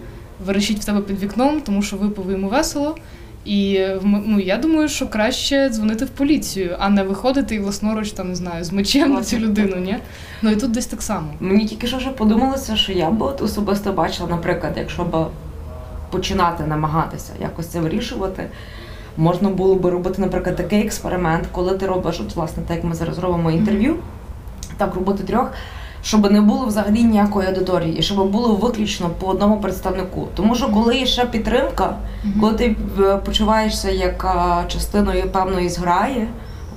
[0.46, 2.98] верещить в тебе під вікном, тому що випив йому весело.
[3.46, 8.30] І ну, я думаю, що краще дзвонити в поліцію, а не виходити і власноруч там
[8.30, 9.76] не знаю з мечем на цю людину.
[9.76, 9.98] Ні?
[10.42, 11.28] Ну і тут десь так само.
[11.40, 15.28] Мені тільки що вже подумалося, що я б от особисто бачила, наприклад, якщо б
[16.12, 18.50] починати намагатися якось це вирішувати,
[19.18, 22.96] можна було б робити, наприклад, такий експеримент, коли ти робиш, от, власне, так як ми
[22.96, 23.96] зараз робимо інтерв'ю,
[24.78, 25.52] так робити трьох.
[26.04, 30.28] Щоб не було взагалі ніякої аудиторії, щоб було виключно по одному представнику.
[30.36, 31.96] Тому що коли є ще підтримка,
[32.42, 34.36] коли ти е, почуваєшся як
[34.68, 36.28] частиною певної зграї,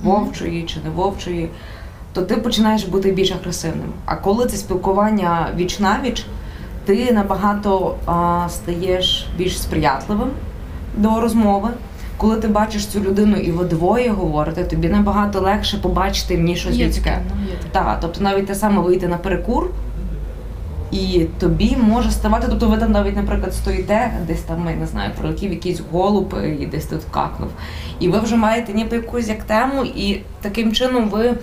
[0.03, 1.49] вовчої чи не вовчої,
[2.13, 3.93] то ти починаєш бути більш агресивним.
[4.05, 6.25] А коли це спілкування віч навіч,
[6.85, 10.29] ти набагато а, стаєш більш сприятливим
[10.97, 11.69] до розмови.
[12.17, 16.55] Коли ти бачиш цю людину і ви двоє говорите, тобі набагато легше побачити в ній
[16.55, 17.03] щось Є людське.
[17.03, 17.69] таке, ну, є таке.
[17.71, 19.69] Так, тобто навіть те саме вийти на перекур,
[20.91, 25.11] і тобі може ставати, тобто ви там навіть, наприклад, стоїте, десь там, я не знаю,
[25.19, 27.49] пролетів якийсь голуб і десь тут какнув.
[27.99, 31.33] І ви вже маєте ніби якусь як тему, і таким чином ви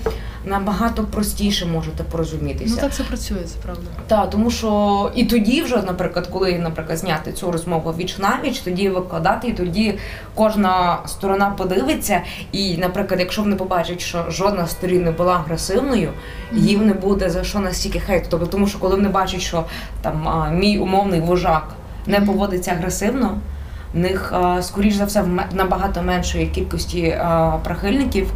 [0.47, 2.75] набагато простіше можете порозумітися.
[2.75, 3.83] Ну так це працює, це правда.
[4.07, 8.59] Так, тому що і тоді вже, наприклад, коли, наприклад, зняти цю розмову віч на віч,
[8.59, 9.99] тоді викладати, і тоді
[10.35, 12.23] кожна сторона подивиться.
[12.53, 16.11] І, наприклад, якщо вони побачать, що жодна сторін не була агресивною,
[16.53, 18.27] їм не буде за що настільки хейту.
[18.31, 19.65] Тобто, тому що коли вони бачать, що
[20.03, 21.75] там а, мій умовний вожак
[22.07, 23.39] не поводиться агресивно,
[23.95, 27.19] в них, скоріш за все, в набагато меншої кількості
[27.65, 28.33] прихильників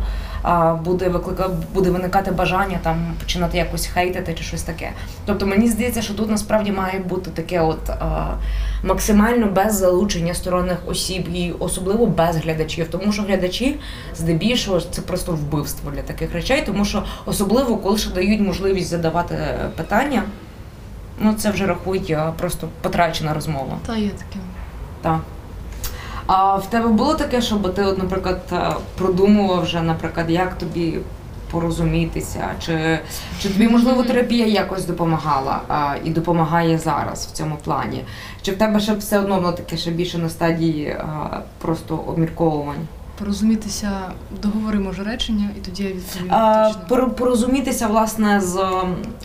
[0.85, 4.92] буде виклика, буде виникати бажання там починати якось хейтити чи щось таке.
[5.27, 8.35] Тобто мені здається, що тут насправді має бути таке, от а,
[8.83, 13.77] максимально без залучення сторонних осіб і особливо без глядачів, тому що глядачі
[14.16, 19.37] здебільшого це просто вбивство для таких речей, тому що особливо коли ще дають можливість задавати
[19.77, 20.22] питання.
[21.20, 23.79] Ну, це вже рахують просто потрачена розмова.
[23.87, 24.40] Та є таке.
[25.03, 25.20] Так.
[26.29, 30.99] А в тебе було таке, щоб ти, от, наприклад, е, продумував вже, наприклад, як тобі
[31.51, 32.99] порозумітися, чи,
[33.43, 38.05] чи тобі, можливо, терапія якось допомагала а, і допомагає зараз в цьому плані?
[38.43, 42.87] Чи в тебе ще все одно воно таке ще більше на стадії а, просто обмірковувань?
[43.19, 43.91] Порозумітися,
[44.43, 46.29] договори може речення, і тоді я відповім
[46.89, 47.11] точно.
[47.11, 48.57] порозумітися власне з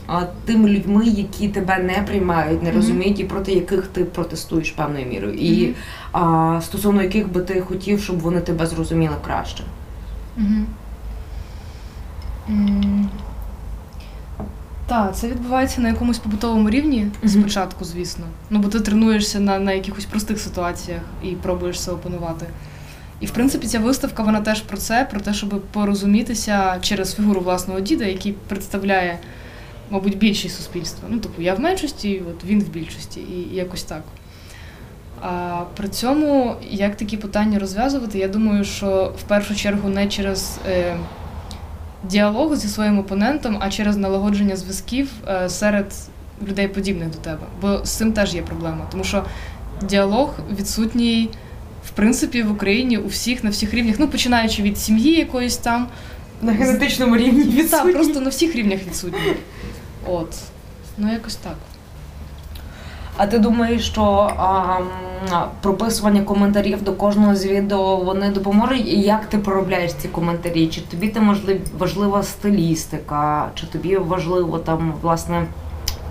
[0.08, 2.78] а, тими людьми, які тебе не приймають, не Мгм.
[2.78, 5.76] розуміють, і проти яких ти протестуєш певною мірою, і Мгм.
[6.12, 9.64] а, стосовно яких би ти хотів, щоб вони тебе зрозуміли краще.
[10.38, 10.66] Угу.
[14.88, 17.30] Так, це відбувається на якомусь побутовому рівні Мгм.
[17.30, 18.26] спочатку, звісно.
[18.50, 22.46] Ну, бо ти тренуєшся на, на якихось простих ситуаціях і пробуєш це опанувати.
[23.20, 27.42] І в принципі ця виставка вона теж про це, про те, щоб порозумітися через фігуру
[27.42, 29.20] власного діда, який представляє,
[29.90, 31.10] мабуть, більшість суспільства.
[31.12, 34.04] Ну, тобто я в меншості, от він в більшості, і якось так.
[35.22, 40.60] А при цьому як такі питання розв'язувати, я думаю, що в першу чергу не через
[40.68, 40.98] е,
[42.04, 45.94] діалог зі своїм опонентом, а через налагодження зв'язків е, серед
[46.48, 47.44] людей, подібних до тебе.
[47.62, 48.88] Бо з цим теж є проблема.
[48.92, 49.24] Тому що
[49.82, 51.30] діалог відсутній,
[51.96, 55.88] принципі, в Україні у всіх на всіх рівнях, ну починаючи від сім'ї якоїсь там,
[56.42, 59.34] На генетичному рівні так, просто на всіх рівнях відсутній.
[60.08, 60.30] От.
[60.98, 61.56] Ну, якось так.
[63.18, 64.04] А ти думаєш, що
[64.38, 64.80] а,
[65.62, 68.88] прописування коментарів до кожного з відео вони допоможуть?
[68.88, 70.68] І як ти проробляєш ці коментарі?
[70.68, 71.38] Чи тобі там
[71.78, 75.46] важлива стилістика, чи тобі важливо там власне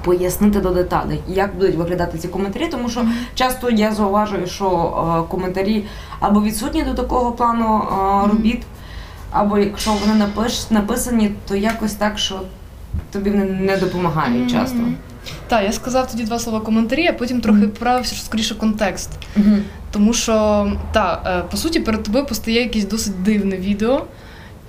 [0.05, 2.69] пояснити до деталей, як будуть виглядати ці коментарі?
[2.71, 5.85] Тому що часто я зауважую, що коментарі
[6.21, 7.83] або відсутні до такого плану
[8.31, 8.63] робіт,
[9.31, 12.41] або якщо вони напиш, написані, то якось так, що
[13.11, 14.79] тобі вони не допомагають часто.
[15.49, 19.11] Так, я сказав тоді два слова коментарі, а потім трохи поправився, що скоріше контекст.
[19.91, 24.05] Тому що, та, е, по суті, перед тобою постає якесь досить дивне відео.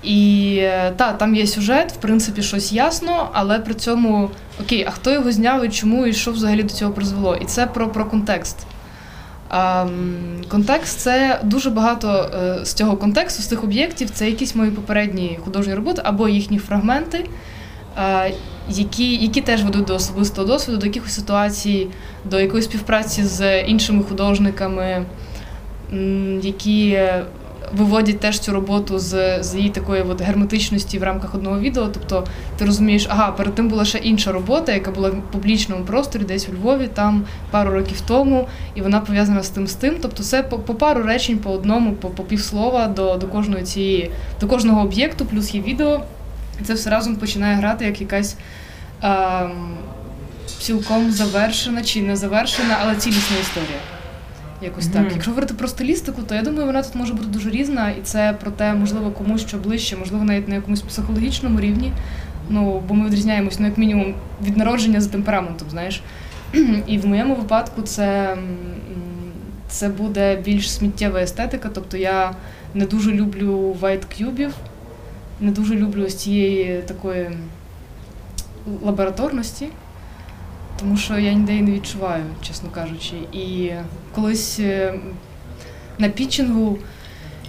[0.03, 0.55] І
[0.95, 4.29] та, там є сюжет, в принципі, щось ясно, але при цьому
[4.61, 7.35] окей, а хто його зняв і чому, і що взагалі до цього призвело?
[7.35, 8.57] І це про, про контекст.
[9.49, 9.85] А,
[10.49, 15.39] контекст це дуже багато е, з цього контексту, з цих об'єктів, це якісь мої попередні
[15.43, 17.25] художні роботи або їхні фрагменти,
[17.97, 18.31] е,
[18.69, 21.87] які, які теж ведуть до особистого досвіду, до якихось ситуацій,
[22.25, 25.05] до якоїсь співпраці з іншими художниками,
[26.41, 26.99] які
[27.77, 31.88] виводять теж цю роботу з, з її такої от герметичності в рамках одного відео.
[31.88, 36.23] Тобто ти розумієш, ага, перед тим була ще інша робота, яка була в публічному просторі,
[36.23, 39.95] десь у Львові, там пару років тому, і вона пов'язана з тим з тим.
[40.01, 44.12] Тобто, це по, по пару речень, по одному, по, по півслова до, до кожної цієї,
[44.41, 46.01] до кожного об'єкту, плюс є відео.
[46.62, 48.36] І це все разом починає грати як якась.
[49.01, 49.77] Ем,
[50.63, 53.79] цілком завершена чи не завершена, але цілісна історія.
[54.63, 55.02] Якось так.
[55.02, 55.12] Мгм.
[55.13, 58.38] Якщо говорити про стилістику, то я думаю, вона тут може бути дуже різна, і це
[58.41, 61.91] про те, можливо, комусь що ближче, можливо, навіть на якомусь психологічному рівні.
[62.49, 66.02] Ну, бо ми відрізняємось, ну, як мінімум, від народження за темпераментом, знаєш.
[66.88, 68.38] І в моєму випадку це,
[69.67, 71.69] це буде більш сміттєва естетика.
[71.73, 72.32] Тобто я
[72.73, 74.52] не дуже люблю вайт-кюбів,
[75.39, 77.32] не дуже люблю ось цієї такої
[78.84, 79.67] лабораторності,
[80.79, 83.15] тому що я ніде її не відчуваю, чесно кажучи.
[83.33, 83.71] І
[84.15, 84.93] колись е,
[85.97, 86.77] на пітчингу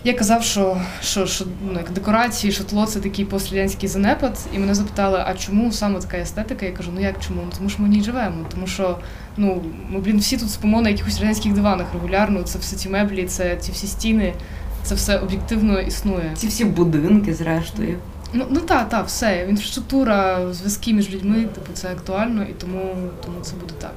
[0.04, 4.58] я казав, що, що, що ну, як декорації, що тло це такий пострадянський занепад, і
[4.58, 6.66] мене запитали, а чому саме така естетика?
[6.66, 7.40] Я кажу, ну як чому?
[7.44, 8.46] Ну, тому що ми в ній живемо.
[8.50, 8.98] Тому що
[9.36, 13.24] ну, ми, блін, всі тут спимо на якихось радянських диванах регулярно, це все ці меблі,
[13.24, 14.34] це ці всі стіни.
[14.82, 16.30] це все об'єктивно існує.
[16.34, 17.98] Ці всі будинки, зрештою.
[18.34, 19.46] Ну, ну так, так, все.
[19.48, 23.94] Інфраструктура, зв'язки між людьми, типу, це актуально, і тому, тому це буде так.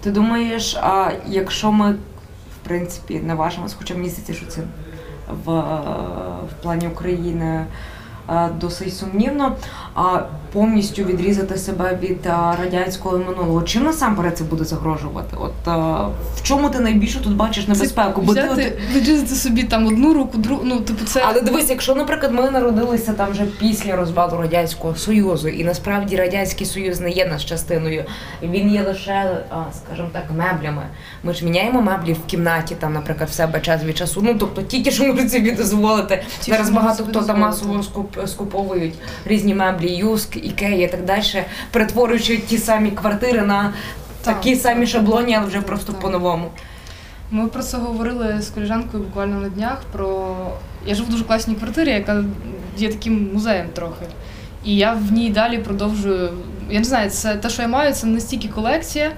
[0.00, 4.62] Ти думаєш, а якщо ми, в принципі, наважимося, хоча мені здається, що це
[5.44, 5.52] в,
[6.42, 7.66] в плані України
[8.60, 9.56] досить сумнівно,
[10.52, 12.26] повністю відрізати себе від
[12.60, 13.62] радянського минулого.
[13.62, 15.36] Чим насамперед це буде загрожувати?
[15.40, 15.52] От
[16.36, 18.20] в чому ти найбільше тут бачиш небезпеку?
[18.22, 21.22] Бо ти от- відрізати собі там одну руку, другу, ну, типу, це.
[21.26, 26.66] Але дивись, якщо, наприклад, ми народилися там вже після розвалу радянського союзу, і насправді радянський
[26.66, 28.04] союз не є нас частиною,
[28.42, 30.82] він є лише, а, скажімо так, меблями.
[31.24, 34.20] Ми ж міняємо меблі в кімнаті, там, наприклад, в себе час від часу.
[34.24, 36.22] Ну тобто тільки що можуть собі дозволити.
[36.42, 38.94] Зараз багато хто там масово скуп- скуповують
[39.24, 43.72] різні меблі, юск, ікея і так далі, перетворюючи ті самі квартири на
[44.22, 44.34] Так.
[44.34, 46.50] такі самі шаблоні, але вже просто по-новому.
[47.30, 49.82] Ми про це говорили з коліжанкою буквально на днях.
[49.92, 50.36] Про
[50.86, 52.24] я живу в дуже класній квартирі, яка
[52.78, 54.04] є таким музеєм трохи.
[54.64, 56.30] І я в ній далі продовжую.
[56.70, 59.12] Я не знаю, це те, що я маю, це не стільки колекція,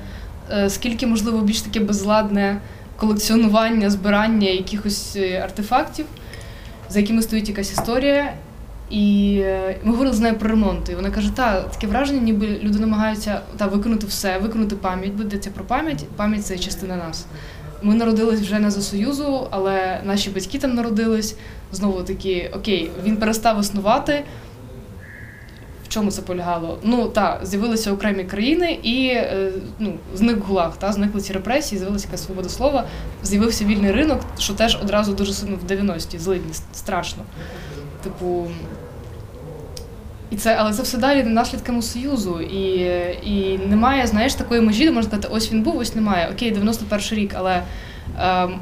[0.53, 2.61] е, скільки, можливо, більш таке безладне
[2.97, 6.07] колекціонування, збирання якихось е, артефактів,
[6.89, 8.33] за якими стоїть якась історія.
[8.91, 10.89] І е, ми говорили з нею про ремонт.
[10.89, 15.23] І вона каже: та таке враження, ніби люди намагаються та виконати все, виконати пам'ять, бо
[15.23, 16.05] йдеться про пам'ять.
[16.17, 17.27] Пам'ять це частина нас.
[17.83, 21.37] Ми народились вже не за Союзу, але наші батьки там народились.
[21.73, 24.25] Знову таки, окей, він перестав існувати.
[25.85, 26.79] В чому це полягало?
[26.83, 32.07] Ну так, з'явилися окремі країни і е, ну, зник гулаг, та, зникли ці репресії, з'явилася
[32.07, 32.85] якась свобода слова,
[33.23, 37.23] з'явився вільний ринок, що теж одразу дуже сильно в 90-ті, злидні, страшно.
[38.03, 38.47] Типу.
[40.31, 42.41] І це, але це все далі наслідками Союзу.
[42.41, 42.81] І,
[43.23, 46.29] і немає, знаєш, такої межі, де можна сказати, ось він був, ось немає.
[46.33, 47.63] Окей, 91 рік, але
[48.21, 48.61] ем,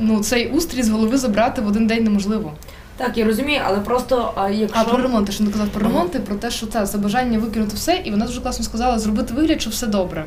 [0.00, 2.52] ну, цей устрій з голови забрати в один день неможливо.
[2.96, 5.82] Так, я розумію, але просто а, якщо А про ремонт, ти ще не казав про
[5.82, 9.34] ремонти, про те, що це, це бажання викинути все, і вона дуже класно сказала, зробити
[9.34, 10.24] вигляд, що все добре.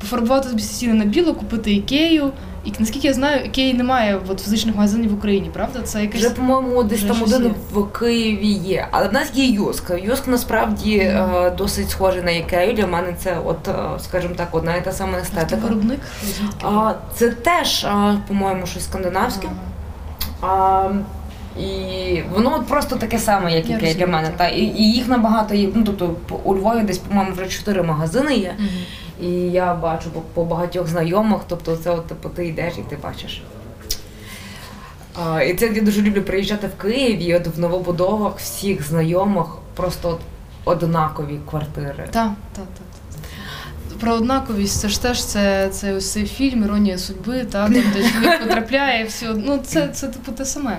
[0.00, 2.32] Пофарбувати собі стіни на біло, купити ікею.
[2.64, 5.82] І наскільки я знаю, ікеї немає от, фізичних магазинів в Україні, правда?
[5.82, 6.20] Це якесь.
[6.20, 7.54] Вже, по-моєму, десь вже там щось один є.
[7.72, 8.88] в Києві є.
[8.90, 9.90] Але в нас є Юск.
[10.04, 12.72] Юск насправді е, досить схожий на Ікею.
[12.72, 13.72] Для мене це, от, е,
[14.04, 15.62] скажімо так, одна і та сама Хто естетика.
[15.62, 16.00] виробник?
[16.24, 16.66] Звідки?
[16.66, 19.48] А, це теж, а, по-моєму, щось скандинавське.
[20.42, 20.88] А,
[21.60, 24.28] і воно от просто таке саме, як Я Ікея для мене.
[24.28, 24.36] так.
[24.36, 25.68] Та, і, і їх набагато є.
[25.74, 28.54] Ну, тобто, по- у Львові десь, по-моєму, вже чотири магазини є.
[28.58, 28.68] Мгм.
[29.24, 32.98] І я бачу по, по багатьох знайомих, тобто це от типу ти йдеш і ти
[33.02, 33.42] бачиш.
[35.24, 39.46] А, і це я дуже люблю приїжджати в Київ і от в новобудовах всіх знайомих
[39.74, 40.18] просто
[40.64, 42.08] от однакові квартири.
[42.10, 42.86] Так, так, так.
[44.00, 47.82] Про однаковість, це ж теж це, це ось цей фільм Іронія судьби, та, там, де
[47.82, 49.34] чоловік потрапляє, все.
[49.34, 50.78] Ну, це, це типу те саме.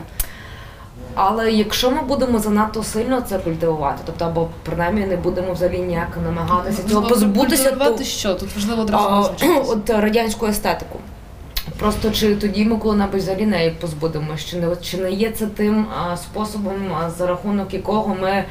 [1.15, 6.17] Але якщо ми будемо занадто сильно це культивувати, тобто або принаймні не будемо взагалі ніяк
[6.23, 8.33] намагатися цього Ну, позбутися, то що?
[8.33, 9.31] Тут важливо одразу
[9.67, 10.99] от радянську естетику.
[11.79, 14.47] Просто чи тоді ми коли-небудь взагалі неї позбудемося?
[14.47, 18.43] Чи не чи не є це тим а, способом, а, за рахунок якого ми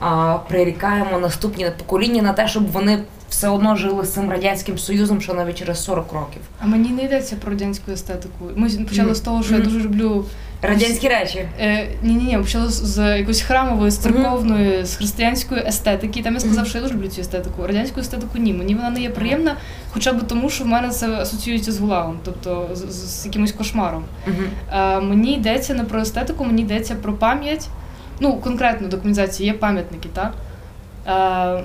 [0.00, 5.20] а, прирікаємо наступні покоління на те, щоб вони все одно жили з цим радянським союзом,
[5.20, 6.42] що навіть через 40 років?
[6.60, 8.44] А мені не йдеться про радянську естетику.
[8.56, 9.14] Ми почали Мгм.
[9.14, 10.24] з того, що я дуже люблю.
[10.62, 11.48] Радянські речі.
[11.60, 16.22] Е, ні, ні, ні, почали з, якоїсь храмової, з церковної, з християнської естетики.
[16.22, 17.66] Там я сказав, що я дуже люблю цю естетику.
[17.66, 18.52] Радянську естетику ні.
[18.52, 19.56] Мені вона не є приємна,
[19.90, 23.52] хоча б тому, що в мене це асоціюється з гулагом, тобто з, з, з якимось
[23.52, 24.04] кошмаром.
[24.72, 27.68] Е, мені йдеться не про естетику, мені йдеться про пам'ять.
[28.20, 30.34] Ну, конкретно документації є пам'ятники, так?
[31.06, 31.64] Е,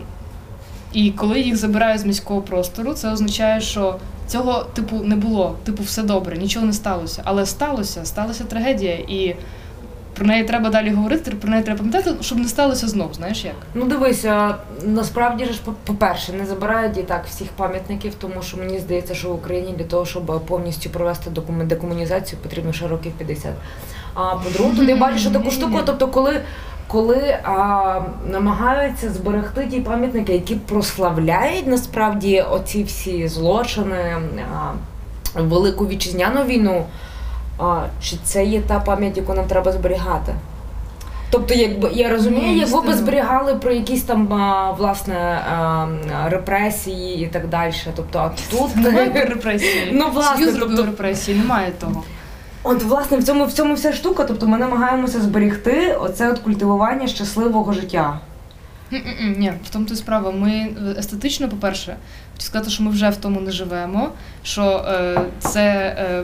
[0.93, 3.95] і коли їх забирають з міського простору, це означає, що
[4.27, 5.55] цього типу не було.
[5.63, 7.21] Типу, все добре, нічого не сталося.
[7.25, 9.35] Але сталося, сталася трагедія, і
[10.13, 13.13] про неї треба далі говорити, про неї треба пам'ятати, щоб не сталося знов.
[13.13, 13.55] Знаєш як?
[13.73, 18.79] Ну дивися, насправді ж по- по-перше, не забирають і так всіх пам'ятників, тому що мені
[18.79, 21.29] здається, що в Україні для того, щоб повністю провести
[21.65, 23.51] декомунізацію, потрібно ще років 50.
[24.13, 26.41] А по-друге, туди бачиш таку штуку, тобто, коли.
[26.93, 34.17] Коли а, намагаються зберегти ті пам'ятники, які прославляють насправді оці всі злочини,
[34.53, 34.71] а,
[35.41, 36.85] Велику вітчизняну війну,
[37.59, 40.35] а, чи це є та пам'ять, яку нам треба зберігати?
[41.29, 45.87] Тобто, якби я розумію, якби ви зберігали про якісь там а, власне а,
[46.29, 47.73] репресії і так далі.
[47.95, 48.85] Тобто, а тут
[49.29, 49.89] репресії.
[49.93, 52.03] Ну, власне, Союз тобто- репресії, немає того.
[52.63, 54.23] От, власне, в цьому в цьому вся штука.
[54.23, 58.19] Тобто, ми намагаємося зберегти оце от культивування щасливого життя.
[59.37, 60.31] Ні, в тому то справа.
[60.31, 61.95] Ми е, естетично, по-перше,
[62.33, 64.09] Хочу сказати, що ми вже в тому не живемо,
[64.43, 65.61] що е, це
[65.99, 66.23] е,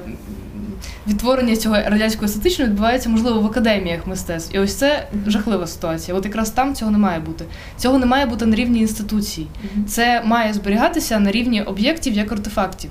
[1.08, 4.56] відтворення цього радянського естетичного відбувається, можливо, в академіях мистецтв.
[4.56, 6.18] І ось це жахлива ситуація.
[6.18, 7.46] От якраз там цього не має бути.
[7.78, 9.48] Цього не має бути на рівні інституцій.
[9.88, 12.90] Це має зберігатися на рівні об'єктів як артефактів.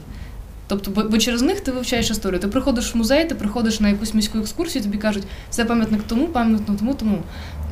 [0.68, 2.40] Тобто, бо, бо через них ти вивчаєш історію.
[2.40, 6.26] Ти приходиш в музей, ти приходиш на якусь міську екскурсію, тобі кажуть, це пам'ятник тому,
[6.26, 7.18] пам'ятник тому, тому.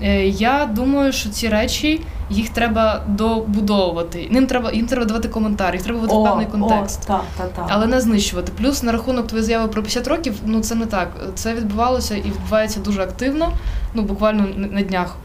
[0.02, 4.28] Е, я думаю, що ці речі їх треба добудовувати.
[4.30, 7.00] Ним треба їм треба давати коментар, їх треба в певний контекст.
[7.04, 7.66] О, так, так, так.
[7.68, 8.52] Але не знищувати.
[8.58, 11.08] Плюс на рахунок твоєї заяви про 50 років, ну це не так.
[11.34, 13.52] Це відбувалося і відбувається дуже активно,
[13.94, 15.16] ну буквально на днях.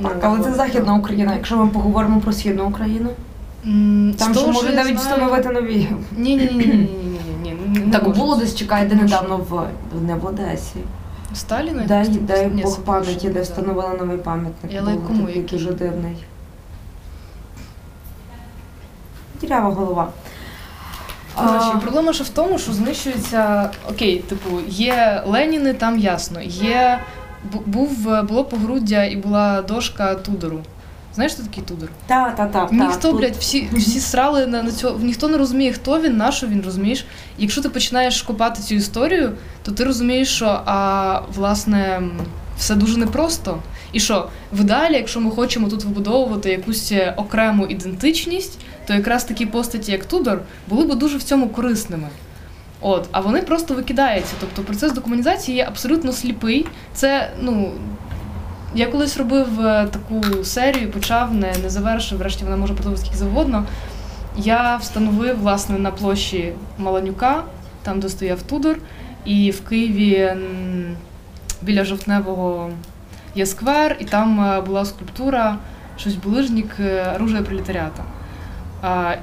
[0.00, 0.54] Ну, Так, але це.
[0.54, 1.34] Західна Україна.
[1.34, 3.10] Якщо ми поговоримо про Східну Україну,
[4.18, 5.88] там що я навіть встановити нові.
[6.16, 6.88] Ні, ні, ні,
[7.42, 9.66] ні, ні, Так було десь чекайте недавно в
[10.06, 10.76] не в Одесі.
[11.34, 11.84] Сталіна?
[11.88, 14.72] Дай, дай Бог пам'яті, де встановили новий пам'ятник.
[14.80, 15.58] Але Був кому такий який?
[15.58, 16.16] дуже дивний.
[19.40, 20.08] Дірява голова.
[21.34, 23.70] Коротше, проблема ж в тому, що знищується.
[23.90, 26.40] Окей, типу, є Леніни, там ясно.
[26.42, 27.00] Є
[27.66, 30.60] був було погруддя і була дошка Тудору.
[31.18, 31.88] Знаєш, що такий Тудор?
[32.06, 32.68] Та, та, та.
[32.72, 34.98] Ніхто, блядь, всі, всі срали на, на цього.
[34.98, 37.04] Ніхто не розуміє, хто він, на що він, розумієш.
[37.38, 42.02] І Якщо ти починаєш копати цю історію, то ти розумієш, що а, власне
[42.58, 43.58] все дуже непросто.
[43.92, 49.46] І що в ідеалі, якщо ми хочемо тут вибудовувати якусь окрему ідентичність, то якраз такі
[49.46, 52.08] постаті, як Тудор, були б дуже в цьому корисними.
[52.80, 54.32] От, а вони просто викидаються.
[54.40, 56.66] Тобто процес декомунізації є абсолютно сліпий.
[56.94, 57.72] Це, ну.
[58.74, 63.18] Я колись робив е, таку серію, почав, не, не завершив, врешті вона може подобатися скільки
[63.18, 63.64] завгодно.
[64.36, 67.42] Я встановив власне на площі Маланюка,
[67.82, 68.78] там де стояв Тудор,
[69.24, 70.32] і в Києві
[71.62, 72.70] біля жовтневого
[73.34, 75.56] є сквер, і там е, була скульптура,
[75.96, 78.02] щось булижник е, оружия пролетаріата.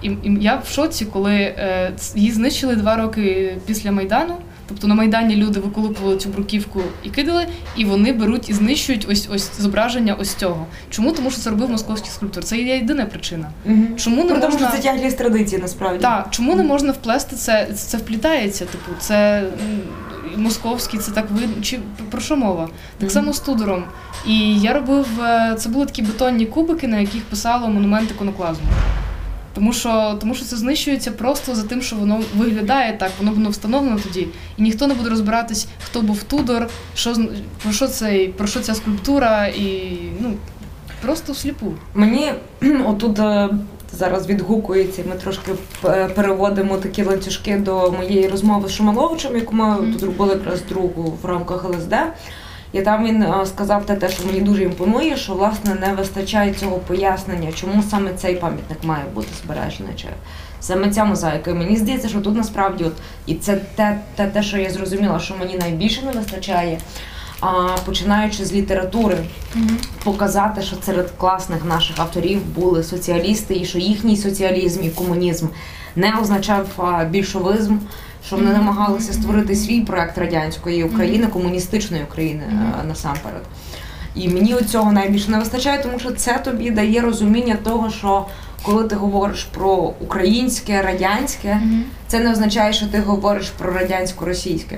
[0.01, 1.55] І, я в шоці, коли
[2.15, 4.37] її знищили два роки після Майдану.
[4.67, 7.47] Тобто на Майдані люди виколупували цю бруківку і кидали,
[7.77, 10.65] і вони беруть і знищують ось ось зображення ось цього.
[10.89, 11.11] Чому?
[11.11, 12.43] Тому що це робив московський скульптор.
[12.43, 13.49] Це є єдина причина.
[13.65, 13.87] Мгм.
[13.97, 15.99] Чому не При тому, можна що це тяглість традиції, насправді.
[15.99, 17.67] так, чому не можна вплести це?
[17.75, 19.43] Це вплітається, типу, це
[20.37, 21.61] московський, це так видно.
[21.63, 21.79] Чи
[22.11, 22.69] про що мова?
[22.97, 23.83] Так само з Тудором.
[24.27, 28.67] І я робив е, це були такі бетонні кубики, на яких писало монумент іконоклазму.
[29.55, 33.49] Тому що, тому що це знищується просто за тим, що воно виглядає так, воно воно
[33.49, 34.27] встановлено тоді.
[34.57, 37.15] І ніхто не буде розбиратись, хто був Тудор, що
[37.63, 40.33] про що цей, про що ця скульптура, і ну
[41.01, 41.73] просто всліпу.
[41.93, 42.31] Мені
[42.85, 43.49] отут е,
[43.93, 45.51] зараз відгукується, ми трошки
[45.85, 49.93] е, переводимо такі ланцюжки до моєї розмови з Шумаловичем, яку ми Мгм.
[49.93, 51.93] тут робили якраз другу в рамках ЛСД.
[52.75, 56.53] І там він е, сказав те, те, що мені дуже імпонує, що власне не вистачає
[56.53, 60.07] цього пояснення, чому саме цей пам'ятник має бути збережений, чи
[60.59, 61.51] саме ця мозаїка.
[61.51, 62.93] І мені здається, що тут насправді, от
[63.25, 66.77] і це те, те, те, що я зрозуміла, що мені найбільше не вистачає.
[67.41, 69.17] А починаючи з літератури,
[70.03, 75.47] показати, що серед класних наших авторів були соціалісти, і що їхній соціалізм і комунізм
[75.95, 76.67] не означав
[77.09, 77.77] більшовизм,
[78.25, 82.43] що вони намагалися створити свій проект радянської України, комуністичної України
[82.87, 83.41] насамперед.
[84.15, 88.25] І мені цього найбільше не вистачає, тому що це тобі дає розуміння того, що
[88.63, 91.61] коли ти говориш про українське, радянське,
[92.07, 94.77] це не означає, що ти говориш про радянсько-російське.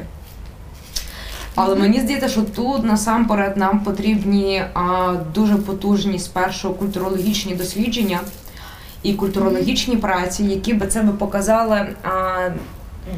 [1.55, 8.19] Але мені здається, що тут насамперед нам потрібні а, дуже потужні спершу культурологічні дослідження
[9.07, 12.49] і культурологічні праці, які би це би показали а,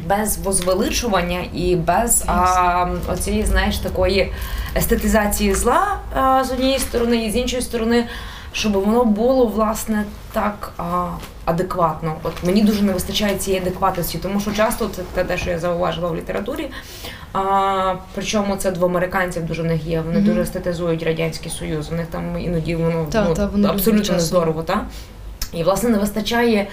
[0.06, 4.32] без возвеличування і без а, оцієї, знаєш, такої
[4.76, 8.06] естетизації зла а, з однієї сторони, і з іншої сторони,
[8.52, 11.06] щоб воно було власне так а,
[11.44, 12.14] адекватно.
[12.22, 15.58] От мені дуже не вистачає цієї адекватності, тому що часто це те, те, що я
[15.58, 16.70] зауважила в літературі.
[17.32, 20.00] А, причому це до американців дуже не є.
[20.00, 20.24] Вони Мгм.
[20.26, 21.92] дуже естетизують радянський союз.
[21.92, 24.84] У них там іноді воно Та, ну, та, абсолютно не здорово, так?
[25.52, 26.66] І власне не вистачає.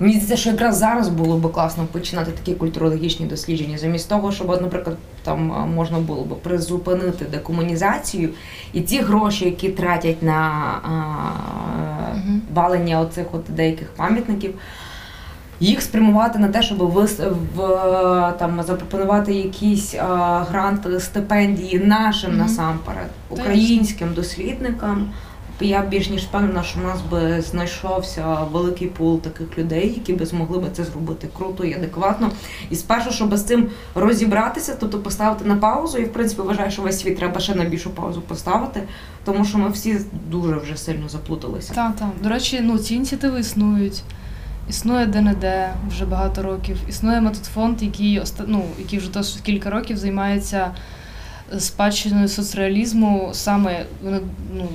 [0.00, 4.48] Мені здається, що якраз зараз було би класно починати такі культурологічні дослідження, замість того, щоб,
[4.62, 8.28] наприклад, там можна було би призупинити декомунізацію
[8.72, 10.32] і ті гроші, які тратять на
[10.82, 10.90] а,
[12.54, 14.54] валення оцих от деяких пам'ятників,
[15.60, 17.20] їх спрямувати на те, щоб вис...
[17.56, 17.58] в,
[18.38, 20.04] там, запропонувати якісь а,
[20.50, 22.38] гранти, стипендії нашим Мгм.
[22.38, 25.10] насамперед, українським дослідникам.
[25.60, 30.26] Я більш ніж впевнена, що в нас би знайшовся великий пул таких людей, які би
[30.26, 32.30] змогли би це зробити круто і адекватно.
[32.70, 35.98] І спершу, щоб з цим розібратися, тобто поставити на паузу.
[35.98, 38.82] І в принципі вважаю, що весь світ треба ще на більшу паузу поставити,
[39.24, 40.00] тому що ми всі
[40.30, 41.74] дуже вже сильно заплуталися.
[41.74, 42.08] Так, так.
[42.22, 44.02] До речі, ну ці ініціативи існують.
[44.68, 45.46] Існує ДНД
[45.88, 46.76] вже багато років.
[46.88, 50.70] Існує методфонд, який оста- ну, який вже досить кілька років займається
[51.58, 54.20] спадщиною соцреалізму саме, вони,
[54.56, 54.68] ну,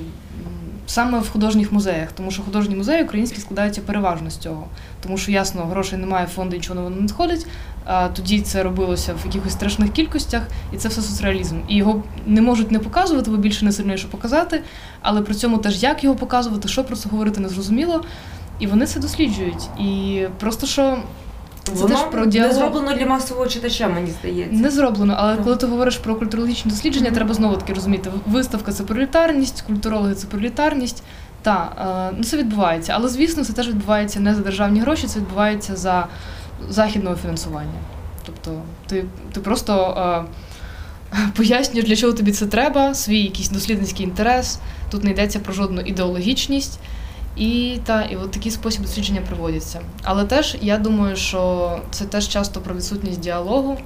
[0.86, 2.12] саме в художніх музеях.
[2.12, 4.66] Тому що художні музеї українські складаються переважно з цього.
[5.02, 7.46] Тому що ясно, грошей немає, фонду нічого не надходить.
[7.84, 11.56] А тоді це робилося в якихось страшних кількостях, і це все соцреалізм.
[11.68, 14.62] І його не можуть не показувати, бо більше не сильно що показати,
[15.00, 18.04] але при цьому теж як його показувати, що про це говорити, не зрозуміло.
[18.58, 19.80] І вони це досліджують.
[19.80, 20.98] І просто що
[21.72, 24.56] це Воно теж про не зроблено для масового читача, мені здається.
[24.56, 25.44] Не зроблено, але Так.
[25.44, 28.10] коли ти говориш про культурологічні дослідження, треба знову таки розуміти.
[28.26, 31.02] Виставка це пролетарність, культурологи це пролетарність.
[31.42, 31.72] Та
[32.12, 32.92] е, ну це відбувається.
[32.96, 36.06] Але звісно, це теж відбувається не за державні гроші, це відбувається за
[36.68, 37.78] західного фінансування.
[38.26, 39.96] Тобто, ти, ти просто
[41.12, 44.58] е, пояснюєш, для чого тобі це треба, свій якийсь дослідницький інтерес.
[44.90, 46.78] Тут не йдеться про жодну ідеологічність.
[47.36, 49.80] І та і от такий спосіб дослідження проводяться.
[50.02, 53.78] Але теж я думаю, що це теж часто про відсутність діалогу.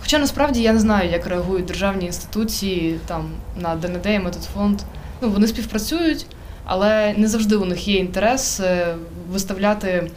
[0.00, 3.30] Хоча насправді я не знаю, як реагують державні інституції там
[3.60, 4.80] на ДНД і Методфонд.
[5.20, 6.26] Ну, вони співпрацюють,
[6.64, 8.94] але не завжди у них є інтерес е,
[9.32, 10.10] виставляти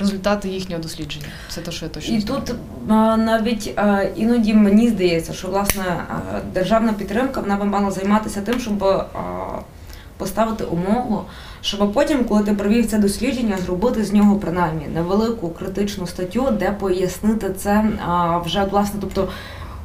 [0.00, 1.26] результати їхнього дослідження.
[1.48, 2.42] Це те, що я точно І знаю.
[2.46, 2.56] тут
[2.88, 8.40] а, навіть а, іноді мені здається, що власне а, державна підтримка вона би мала займатися
[8.40, 9.06] тим, щоб а,
[10.18, 11.22] поставити умову,
[11.60, 16.70] щоб потім, коли ти провів це дослідження, зробити з нього принаймні невелику критичну статтю, де
[16.70, 17.84] пояснити це
[18.44, 19.28] вже власне, тобто.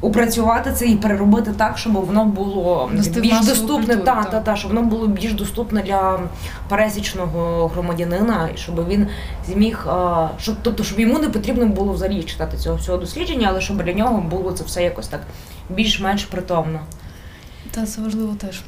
[0.02, 4.56] Упрацювати це і переробити так, щоб воно було Нести більш доступне, культуру, та, та, та,
[4.56, 6.20] щоб воно було більш доступне для
[6.70, 9.08] пересічного громадянина, і щоб він
[9.48, 9.88] зміг,
[10.40, 13.94] щоб, тобто, щоб йому не потрібно було взагалі читати цього всього дослідження, але щоб для
[13.94, 15.22] нього було це все якось так
[15.70, 16.80] більш-менш притомно.
[17.72, 18.62] Та це важливо теж.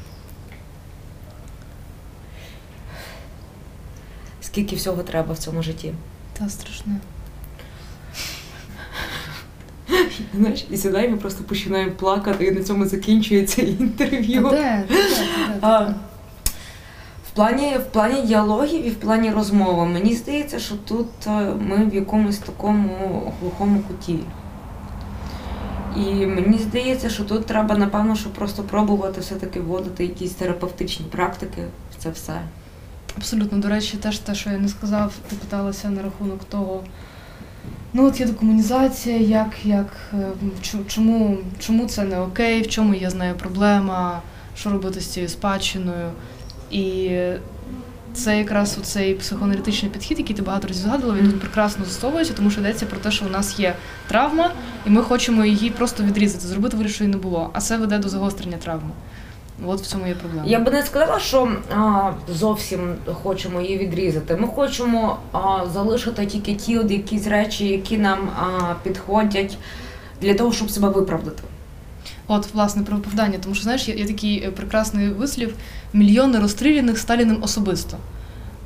[4.56, 5.92] Скільки всього треба в цьому житті.
[6.38, 6.92] Та страшне.
[10.34, 14.48] Знаєш, і сідаємо, ми просто починаємо плакати, і на цьому закінчується інтерв'ю.
[14.50, 14.84] де?
[14.88, 15.04] Та де?
[15.14, 15.60] Та де?
[15.60, 15.94] Та де?
[17.26, 21.30] В плані, в плані діалогів і в плані розмови, мені здається, що тут е,
[21.60, 24.18] ми в якомусь такому глухому куті.
[25.96, 31.62] І мені здається, що тут треба, напевно, що просто пробувати все-таки вводити якісь терапевтичні практики
[31.92, 32.40] в це все.
[33.16, 33.58] Абсолютно.
[33.58, 36.84] До речі, теж те, що я не сказав, ти питалася на рахунок того.
[37.92, 40.26] Ну, от є декомунізація, як, як, е,
[40.88, 44.22] чому, чому це не окей, в чому є з нею проблема,
[44.56, 46.10] що робити з цією спадщиною.
[46.70, 47.10] І
[48.14, 52.50] це якраз цей психоаналітичний підхід, який ти багато разів згадувала, він тут прекрасно застосовується, тому
[52.50, 53.74] що йдеться про те, що у нас є
[54.08, 54.50] травма,
[54.86, 57.50] і ми хочемо її просто відрізати, зробити її не було.
[57.52, 58.90] А це веде до загострення травми.
[59.64, 60.46] От в цьому є проблема.
[60.46, 64.36] Я би не сказала, що а, зовсім хочемо її відрізати.
[64.36, 69.58] Ми хочемо а, залишити тільки ті от якісь речі, які нам а, підходять
[70.20, 71.42] для того, щоб себе виправдати.
[72.26, 75.54] От, власне, про виправдання, тому що знаєш, є, є такий е, прекрасний вислів
[75.92, 77.96] мільйони розстріляних Сталіним особисто.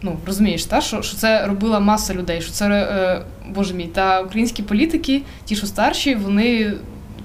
[0.02, 4.20] Ну, розумієш, та, що, що це робила маса людей, що це, е, боже мій, та
[4.20, 6.74] українські політики, ті, що старші, вони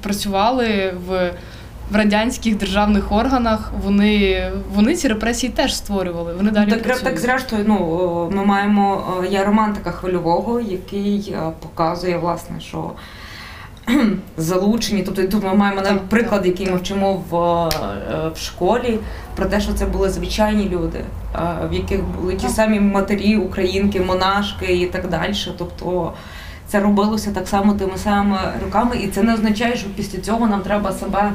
[0.01, 1.32] працювали в,
[1.91, 6.33] в радянських державних органах, вони, вони ці репресії теж створювали.
[6.33, 7.03] Вони далі так, працюють.
[7.03, 12.91] так, зрештою, ну ми маємо о, є романтика хвильового, який е, показує, власне, що
[14.38, 18.99] залучені, тобто тут ми маємо Так, приклад, так, який ми вчимо в, е, в школі,
[19.36, 20.99] про те, що це були звичайні люди,
[21.36, 25.33] е, в яких були ті самі матері, українки, монашки і так далі.
[25.57, 26.13] Тобто
[26.76, 30.61] це робилося так само тими самими руками, і це не означає, що після цього нам
[30.61, 31.32] треба себе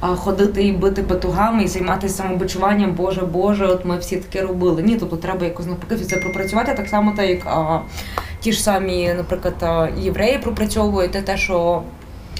[0.00, 4.82] ходити і бити батугами і займатися самобичуванням, Боже, Боже, от ми всі таке робили.
[4.82, 7.80] Ні, тобто треба якось навпаки це пропрацювати так само, так як а,
[8.40, 11.82] ті ж самі, наприклад, євреї пропрацьовують те, що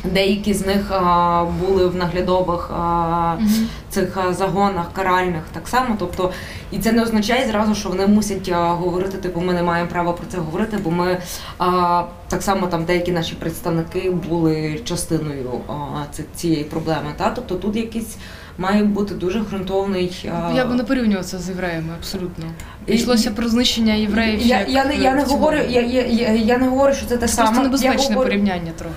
[0.04, 3.68] деякі з них а, були в наглядових а, Мгм.
[3.90, 5.96] цих а, загонах каральних так само.
[5.98, 6.32] Тобто,
[6.70, 10.12] і це не означає зразу, що вони мусять а, говорити, типу, ми не маємо права
[10.12, 11.18] про це говорити, бо ми
[11.58, 15.72] а, так само там деякі наші представники були частиною а,
[16.12, 17.10] ці- цієї проблеми.
[17.16, 17.30] Та?
[17.30, 18.16] Тобто тут якийсь
[18.58, 20.28] має бути дуже ґрунтовний.
[20.54, 22.44] Я би не порівнювала це з євреями, абсолютно.
[22.86, 24.40] Йшлося про знищення євреїв.
[24.46, 27.16] я, як, я, не, я не говорю, я, я, я, я не говорю, що це
[27.16, 27.68] те Це саме.
[27.68, 28.94] просто Я говорю- порівняння трохи.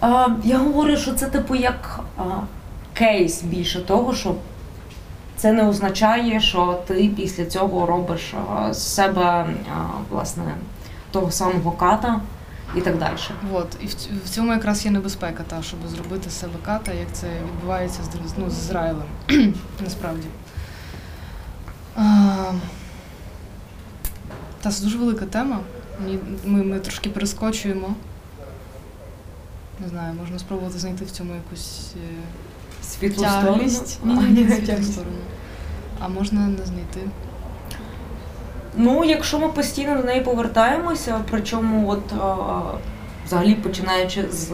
[0.00, 2.22] А, я говорю, що це типу як а,
[2.94, 4.34] кейс більше того, що
[5.36, 9.46] це не означає, що ти після цього робиш а, з себе
[10.10, 10.54] власне
[11.10, 12.20] того самого ката
[12.76, 13.16] і так далі.
[13.52, 13.86] От і
[14.24, 18.50] в, цьому якраз є небезпека, та щоб зробити себе ката, як це відбувається з ну,
[18.50, 19.06] з Ізраїлем.
[19.84, 20.26] Насправді.
[21.96, 22.34] А,
[24.60, 25.58] та це дуже велика тема.
[26.06, 27.94] Ні, Ми, ми трошки перескочуємо.
[29.80, 34.00] Не знаю, можна спробувати знайти в цьому якусь е, Світлу тяглість.
[34.04, 35.16] Ні, ні, не ні, світлу сторону.
[36.00, 37.00] А можна не знайти.
[38.76, 42.60] Ну, якщо ми постійно до неї повертаємося, причому от а,
[43.26, 44.48] взагалі починаючи з,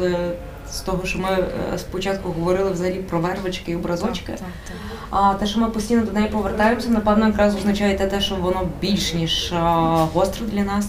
[0.70, 4.33] з того, що ми е, спочатку говорили взагалі про вервички і образочки.
[4.33, 4.77] Так, так, так.
[5.11, 9.14] А те, що ми постійно до неї повертаємося, напевно, якраз означає те, що воно більш
[9.14, 9.62] ніж а,
[10.14, 10.89] гостро для нас.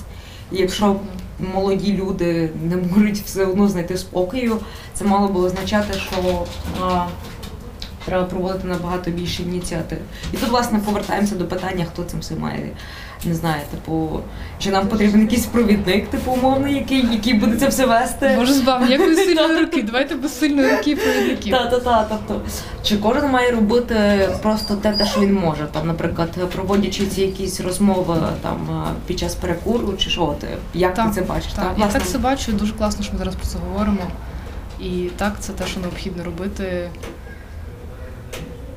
[0.51, 0.95] І якщо
[1.39, 4.57] молоді люди не можуть все одно знайти спокою,
[4.93, 6.45] це мало би означати, що
[6.81, 7.07] а,
[8.05, 9.99] треба проводити набагато більше ініціатив.
[10.33, 12.69] І тут, власне, повертаємося до питання, хто цим все має.
[13.26, 14.19] Не знаю, типу,
[14.59, 18.34] чи нам потрібен якийсь провідник, типу, умовний, який, який буде це все вести.
[18.38, 19.84] Боже збав, як без сильної руки?
[19.84, 21.53] Давайте без сильної руки провідників.
[21.53, 22.41] Та, та, та, тобто,
[22.84, 25.67] чи кожен має робити просто те, те, що він може.
[25.71, 31.07] Там, наприклад, проводячи ці якісь розмови там під час перекуру, чи що ти як Так,
[31.07, 31.53] ти це бачиш?
[31.53, 34.07] Так, я власне, так це бачу, дуже класно, що ми зараз про це говоримо.
[34.80, 36.89] І так, це те, що необхідно робити.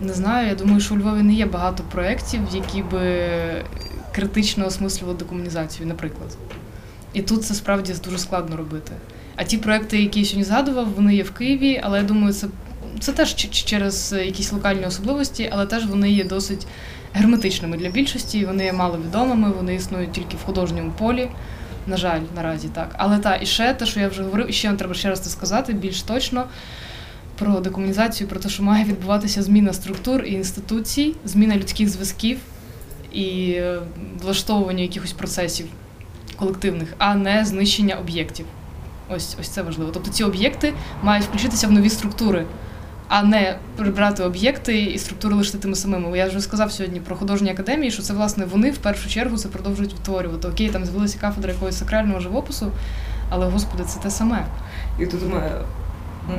[0.00, 3.02] Не знаю, я думаю, що у Львові не є багато проєктів, які би
[4.18, 6.36] критично осмислювали декомунізацію, наприклад.
[7.12, 8.92] І тут це справді дуже складно робити.
[9.36, 12.46] А ті проекти, які я сьогодні згадував, вони є в Києві, але я думаю, це,
[13.00, 16.66] це теж через якісь локальні особливості, але теж вони є досить
[17.12, 21.28] герметичними для більшості, вони є маловідомими, вони існують тільки в художньому полі.
[21.86, 22.94] На жаль, наразі так.
[22.98, 25.30] Але та, і ще те, що я вже говорив, і ще треба ще раз це
[25.30, 26.44] сказати більш точно
[27.38, 32.38] про декомунізацію, про те, що має відбуватися зміна структур і інституцій, зміна людських зв'язків
[33.12, 33.78] і е,
[34.22, 35.66] влаштовування якихось процесів
[36.36, 38.46] колективних, а не знищення об'єктів.
[39.08, 39.90] Ось, ось це важливо.
[39.94, 42.46] Тобто ці об'єкти мають включитися в нові структури,
[43.08, 46.18] а не прибрати об'єкти і структури лишити тими самими.
[46.18, 49.48] Я вже сказав сьогодні про художні академії, що це власне вони в першу чергу це
[49.48, 50.48] продовжують відтворювати.
[50.48, 52.72] Окей, там з'явилася кафедра якогось сакрального живопису,
[53.30, 54.46] але господи, це те саме.
[55.00, 55.50] І тут ми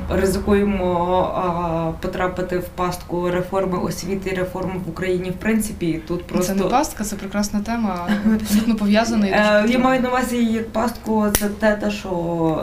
[0.10, 6.02] ризикуємо потрапити в пастку реформи освіти і реформи в Україні, в принципі.
[6.08, 8.08] Тут просто Це не пастка, це прекрасна тема,
[8.42, 9.28] абсолютно пов'язана.
[9.28, 12.10] Е, Я маю на увазі її пастку, це те, що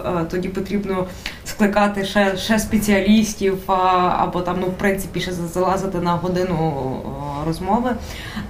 [0.07, 1.07] е, тоді потрібно
[1.45, 3.59] скликати ще, ще спеціалістів,
[4.19, 6.97] або там, ну, в принципі, ще залазити на годину
[7.47, 7.91] розмови.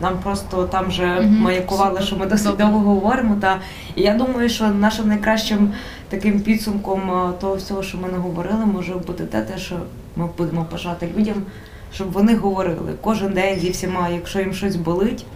[0.01, 3.37] Нам просто там вже маякували, що ми досить довго говоримо.
[3.41, 3.61] Та,
[3.95, 5.73] і я думаю, що нашим найкращим
[6.09, 9.77] таким підсумком е, того всього, що ми наговорили, може бути те, те, що
[10.17, 11.43] ми будемо бажати людям,
[11.95, 15.27] щоб вони говорили кожен день зі всіма, якщо їм щось болить.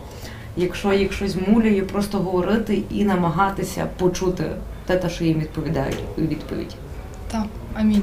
[0.56, 4.44] Якщо їх щось мулює, просто говорити і намагатися почути
[4.86, 6.74] те, те, що їм відповідають у відповідь.
[7.30, 8.02] Так, амінь.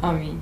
[0.00, 0.40] Амінь.